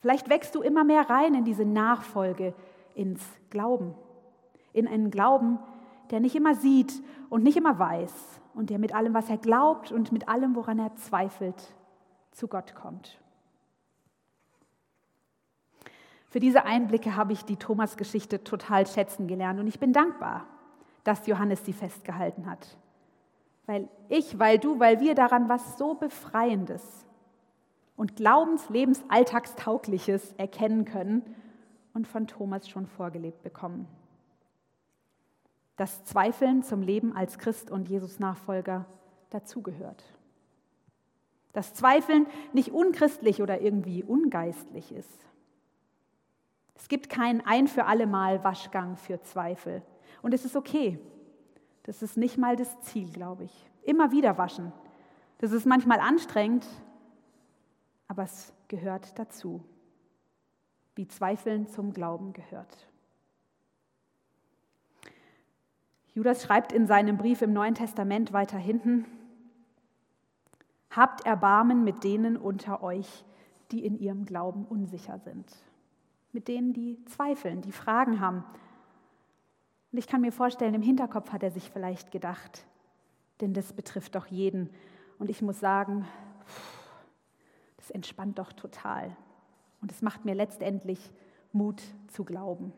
Vielleicht 0.00 0.28
wächst 0.28 0.56
du 0.56 0.60
immer 0.60 0.82
mehr 0.82 1.08
rein 1.08 1.34
in 1.34 1.44
diese 1.44 1.64
Nachfolge, 1.64 2.52
ins 2.96 3.22
Glauben. 3.48 3.94
In 4.72 4.88
einen 4.88 5.12
Glauben, 5.12 5.60
der 6.10 6.18
nicht 6.18 6.34
immer 6.34 6.56
sieht 6.56 7.00
und 7.30 7.44
nicht 7.44 7.56
immer 7.56 7.78
weiß 7.78 8.12
und 8.54 8.70
der 8.70 8.80
mit 8.80 8.92
allem, 8.92 9.14
was 9.14 9.30
er 9.30 9.38
glaubt 9.38 9.92
und 9.92 10.10
mit 10.10 10.28
allem, 10.28 10.56
woran 10.56 10.80
er 10.80 10.96
zweifelt, 10.96 11.76
zu 12.32 12.48
Gott 12.48 12.74
kommt. 12.74 13.20
Für 16.28 16.40
diese 16.40 16.64
Einblicke 16.64 17.14
habe 17.14 17.34
ich 17.34 17.44
die 17.44 17.56
Thomas-Geschichte 17.56 18.42
total 18.42 18.84
schätzen 18.88 19.28
gelernt 19.28 19.60
und 19.60 19.68
ich 19.68 19.78
bin 19.78 19.92
dankbar, 19.92 20.44
dass 21.04 21.28
Johannes 21.28 21.64
sie 21.64 21.72
festgehalten 21.72 22.50
hat. 22.50 22.76
Weil 23.68 23.88
ich, 24.08 24.36
weil 24.38 24.58
du, 24.58 24.80
weil 24.80 24.98
wir 24.98 25.14
daran 25.14 25.50
was 25.50 25.76
so 25.76 25.92
Befreiendes 25.92 27.04
und 27.96 28.16
Glaubenslebensalltagstaugliches 28.16 30.32
erkennen 30.38 30.86
können 30.86 31.36
und 31.92 32.08
von 32.08 32.26
Thomas 32.26 32.66
schon 32.66 32.86
vorgelebt 32.86 33.42
bekommen. 33.42 33.86
Dass 35.76 36.02
Zweifeln 36.04 36.62
zum 36.62 36.80
Leben 36.80 37.14
als 37.14 37.36
Christ 37.36 37.70
und 37.70 37.90
Jesus-Nachfolger 37.90 38.86
dazugehört. 39.28 40.02
Dass 41.52 41.74
Zweifeln 41.74 42.26
nicht 42.54 42.72
unchristlich 42.72 43.42
oder 43.42 43.60
irgendwie 43.60 44.02
ungeistlich 44.02 44.92
ist. 44.92 45.26
Es 46.74 46.88
gibt 46.88 47.10
keinen 47.10 47.42
ein 47.42 47.68
für 47.68 47.84
alle 47.84 48.06
Mal 48.06 48.42
Waschgang 48.44 48.96
für 48.96 49.20
Zweifel. 49.20 49.82
Und 50.22 50.32
es 50.32 50.46
ist 50.46 50.56
okay. 50.56 50.98
Das 51.88 52.02
ist 52.02 52.18
nicht 52.18 52.36
mal 52.36 52.54
das 52.54 52.78
Ziel, 52.82 53.10
glaube 53.10 53.44
ich. 53.44 53.70
Immer 53.82 54.12
wieder 54.12 54.36
waschen. 54.36 54.74
Das 55.38 55.52
ist 55.52 55.64
manchmal 55.64 56.00
anstrengend, 56.00 56.66
aber 58.08 58.24
es 58.24 58.52
gehört 58.68 59.18
dazu, 59.18 59.64
wie 60.96 61.08
Zweifeln 61.08 61.66
zum 61.66 61.94
Glauben 61.94 62.34
gehört. 62.34 62.90
Judas 66.12 66.42
schreibt 66.42 66.74
in 66.74 66.86
seinem 66.86 67.16
Brief 67.16 67.40
im 67.40 67.54
Neuen 67.54 67.74
Testament 67.74 68.34
weiter 68.34 68.58
hinten, 68.58 69.06
Habt 70.90 71.24
Erbarmen 71.24 71.84
mit 71.84 72.04
denen 72.04 72.36
unter 72.36 72.82
euch, 72.82 73.24
die 73.70 73.82
in 73.86 73.98
ihrem 73.98 74.26
Glauben 74.26 74.66
unsicher 74.66 75.18
sind. 75.20 75.50
Mit 76.32 76.48
denen, 76.48 76.74
die 76.74 77.02
zweifeln, 77.06 77.62
die 77.62 77.72
Fragen 77.72 78.20
haben. 78.20 78.44
Und 79.92 79.98
ich 79.98 80.06
kann 80.06 80.20
mir 80.20 80.32
vorstellen, 80.32 80.74
im 80.74 80.82
Hinterkopf 80.82 81.32
hat 81.32 81.42
er 81.42 81.50
sich 81.50 81.70
vielleicht 81.70 82.10
gedacht, 82.10 82.66
denn 83.40 83.54
das 83.54 83.72
betrifft 83.72 84.14
doch 84.14 84.26
jeden. 84.26 84.70
Und 85.18 85.30
ich 85.30 85.42
muss 85.42 85.60
sagen, 85.60 86.06
das 87.76 87.90
entspannt 87.90 88.38
doch 88.38 88.52
total. 88.52 89.16
Und 89.80 89.90
es 89.90 90.02
macht 90.02 90.24
mir 90.24 90.34
letztendlich 90.34 91.10
Mut 91.52 91.82
zu 92.08 92.24
glauben. 92.24 92.72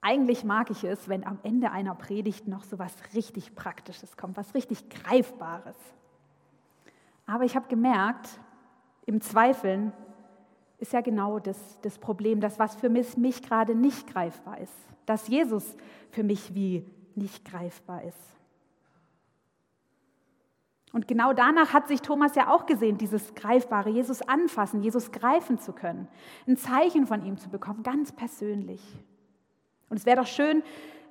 Eigentlich 0.00 0.44
mag 0.44 0.70
ich 0.70 0.84
es, 0.84 1.08
wenn 1.08 1.26
am 1.26 1.38
Ende 1.42 1.70
einer 1.70 1.94
Predigt 1.94 2.46
noch 2.46 2.62
so 2.62 2.78
was 2.78 2.94
richtig 3.14 3.54
Praktisches 3.54 4.18
kommt, 4.18 4.36
was 4.36 4.54
richtig 4.54 4.90
Greifbares. 4.90 5.76
Aber 7.26 7.44
ich 7.44 7.56
habe 7.56 7.68
gemerkt, 7.68 8.28
im 9.06 9.22
Zweifeln 9.22 9.92
ist 10.84 10.92
ja 10.92 11.00
genau 11.00 11.38
das, 11.38 11.80
das 11.80 11.98
Problem, 11.98 12.40
das, 12.40 12.58
was 12.58 12.76
für 12.76 12.90
mich, 12.90 13.16
mich 13.16 13.42
gerade 13.42 13.74
nicht 13.74 14.06
greifbar 14.06 14.60
ist. 14.60 14.74
Dass 15.06 15.28
Jesus 15.28 15.76
für 16.10 16.22
mich 16.22 16.54
wie 16.54 16.86
nicht 17.14 17.42
greifbar 17.42 18.04
ist. 18.04 18.18
Und 20.92 21.08
genau 21.08 21.32
danach 21.32 21.72
hat 21.72 21.88
sich 21.88 22.02
Thomas 22.02 22.34
ja 22.34 22.52
auch 22.52 22.66
gesehen, 22.66 22.98
dieses 22.98 23.34
Greifbare, 23.34 23.88
Jesus 23.88 24.20
anfassen, 24.20 24.82
Jesus 24.82 25.10
greifen 25.10 25.58
zu 25.58 25.72
können, 25.72 26.06
ein 26.46 26.58
Zeichen 26.58 27.06
von 27.06 27.24
ihm 27.24 27.38
zu 27.38 27.48
bekommen, 27.48 27.82
ganz 27.82 28.12
persönlich. 28.12 28.82
Und 29.88 29.96
es 29.96 30.04
wäre 30.04 30.18
doch 30.18 30.26
schön, 30.26 30.62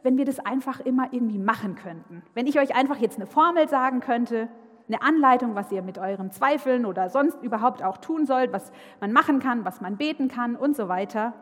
wenn 0.04 0.18
wir 0.18 0.26
das 0.26 0.40
einfach 0.40 0.82
immer 0.82 1.12
irgendwie 1.12 1.40
machen 1.40 1.74
könnten. 1.74 2.22
Wenn 2.36 2.46
ich 2.46 2.60
euch 2.60 2.76
einfach 2.76 2.98
jetzt 2.98 3.16
eine 3.16 3.26
Formel 3.26 3.68
sagen 3.68 4.02
könnte, 4.02 4.50
eine 4.88 5.02
Anleitung, 5.02 5.56
was 5.56 5.72
ihr 5.72 5.82
mit 5.82 5.98
euren 5.98 6.32
Zweifeln 6.32 6.86
oder 6.86 7.10
sonst 7.10 7.42
überhaupt 7.42 7.84
auch 7.84 7.98
tun 7.98 8.26
sollt, 8.26 8.52
was 8.52 8.72
man 9.00 9.14
machen 9.14 9.40
kann, 9.40 9.66
was 9.66 9.82
man 9.82 9.98
beten 9.98 10.28
kann 10.28 10.56
und 10.56 10.76
so 10.76 10.88
weiter. 10.88 11.34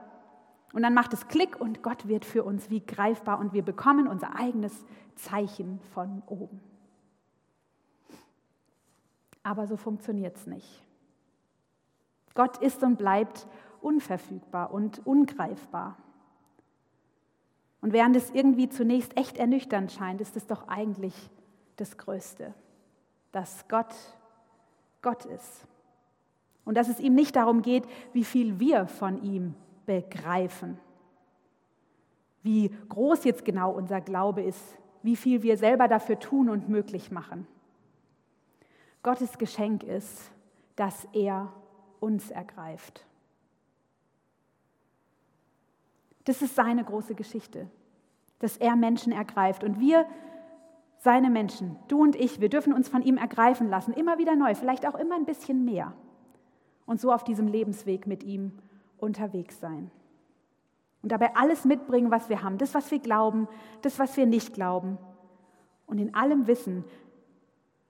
Und 0.74 0.84
dann 0.84 0.94
macht 0.94 1.14
es 1.14 1.28
Klick 1.28 1.60
und 1.60 1.82
Gott 1.82 2.08
wird 2.08 2.24
für 2.24 2.44
uns 2.44 2.70
wie 2.70 2.86
greifbar 2.86 3.40
und 3.40 3.54
wir 3.54 3.64
bekommen 3.64 4.08
unser 4.08 4.36
eigenes 4.36 4.86
Zeichen 5.16 5.80
von 5.94 6.22
oben. 6.28 6.62
Aber 9.44 9.68
so 9.68 9.76
funktioniert 9.76 10.38
es 10.38 10.46
nicht. 10.46 10.84
Gott 12.36 12.58
ist 12.58 12.84
und 12.84 12.98
bleibt 12.98 13.48
unverfügbar 13.82 14.72
und 14.72 15.06
ungreifbar. 15.06 15.98
Und 17.82 17.92
während 17.92 18.16
es 18.16 18.30
irgendwie 18.30 18.70
zunächst 18.70 19.18
echt 19.18 19.38
ernüchternd 19.38 19.92
scheint, 19.92 20.22
ist 20.22 20.38
es 20.38 20.46
doch 20.46 20.68
eigentlich 20.68 21.16
das 21.76 21.98
Größte 21.98 22.54
dass 23.32 23.68
Gott 23.68 23.94
Gott 25.02 25.26
ist. 25.26 25.66
Und 26.64 26.76
dass 26.76 26.88
es 26.88 27.00
ihm 27.00 27.16
nicht 27.16 27.36
darum 27.36 27.62
geht, 27.62 27.86
wie 28.14 28.24
viel 28.24 28.60
wir 28.60 28.88
von 28.88 29.22
ihm 29.24 29.56
begreifen, 29.86 30.80
wie 32.44 32.70
groß 32.90 33.24
jetzt 33.24 33.46
genau 33.46 33.72
unser 33.72 34.02
Glaube 34.02 34.42
ist, 34.42 34.78
wie 35.04 35.16
viel 35.16 35.42
wir 35.42 35.58
selber 35.58 35.88
dafür 35.88 36.20
tun 36.20 36.50
und 36.50 36.70
möglich 36.70 37.12
machen. 37.12 37.48
Gottes 39.04 39.38
Geschenk 39.40 39.84
ist, 39.84 40.32
dass 40.76 41.08
er 41.14 41.52
uns 42.00 42.30
ergreift. 42.30 43.06
Das 46.26 46.44
ist 46.44 46.56
seine 46.56 46.84
große 46.84 47.16
Geschichte, 47.16 47.68
dass 48.38 48.58
er 48.58 48.76
Menschen 48.76 49.12
ergreift. 49.12 49.64
Und 49.64 49.80
wir 49.80 50.06
seine 51.02 51.32
Menschen, 51.32 51.78
du 51.88 52.04
und 52.04 52.16
ich, 52.16 52.42
wir 52.42 52.50
dürfen 52.50 52.74
uns 52.74 52.88
von 52.88 53.02
ihm 53.02 53.18
ergreifen 53.18 53.68
lassen, 53.68 53.92
immer 53.92 54.20
wieder 54.20 54.36
neu, 54.36 54.54
vielleicht 54.54 54.86
auch 54.86 54.94
immer 54.94 55.16
ein 55.16 55.26
bisschen 55.26 55.66
mehr. 55.66 55.94
Und 56.86 57.02
so 57.02 57.12
auf 57.12 57.24
diesem 57.24 57.48
Lebensweg 57.48 58.06
mit 58.06 58.24
ihm 58.24 58.52
unterwegs 59.00 59.60
sein. 59.60 59.90
Und 61.02 61.12
dabei 61.12 61.36
alles 61.36 61.66
mitbringen, 61.66 62.12
was 62.12 62.30
wir 62.30 62.44
haben, 62.44 62.60
das, 62.60 62.76
was 62.76 62.92
wir 62.92 63.00
glauben, 63.00 63.48
das, 63.82 63.98
was 63.98 64.16
wir 64.16 64.28
nicht 64.28 64.54
glauben. 64.54 65.00
Und 65.88 65.98
in 65.98 66.14
allem 66.14 66.46
wissen, 66.46 66.86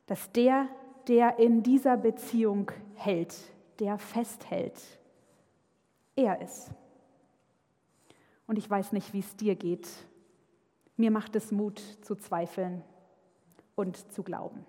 dass 0.06 0.32
der, 0.32 0.70
der 1.10 1.38
in 1.38 1.64
dieser 1.64 1.98
Beziehung 1.98 2.72
hält, 2.96 3.36
der 3.80 3.98
festhält, 3.98 4.82
er 6.16 6.40
ist. 6.40 6.72
Und 8.48 8.58
ich 8.58 8.70
weiß 8.70 8.94
nicht, 8.94 9.12
wie 9.12 9.20
es 9.20 9.36
dir 9.36 9.56
geht. 9.56 9.90
Mir 10.96 11.12
macht 11.12 11.36
es 11.36 11.52
Mut 11.52 11.80
zu 12.04 12.16
zweifeln 12.16 12.84
und 13.82 14.12
zu 14.14 14.22
glauben. 14.22 14.64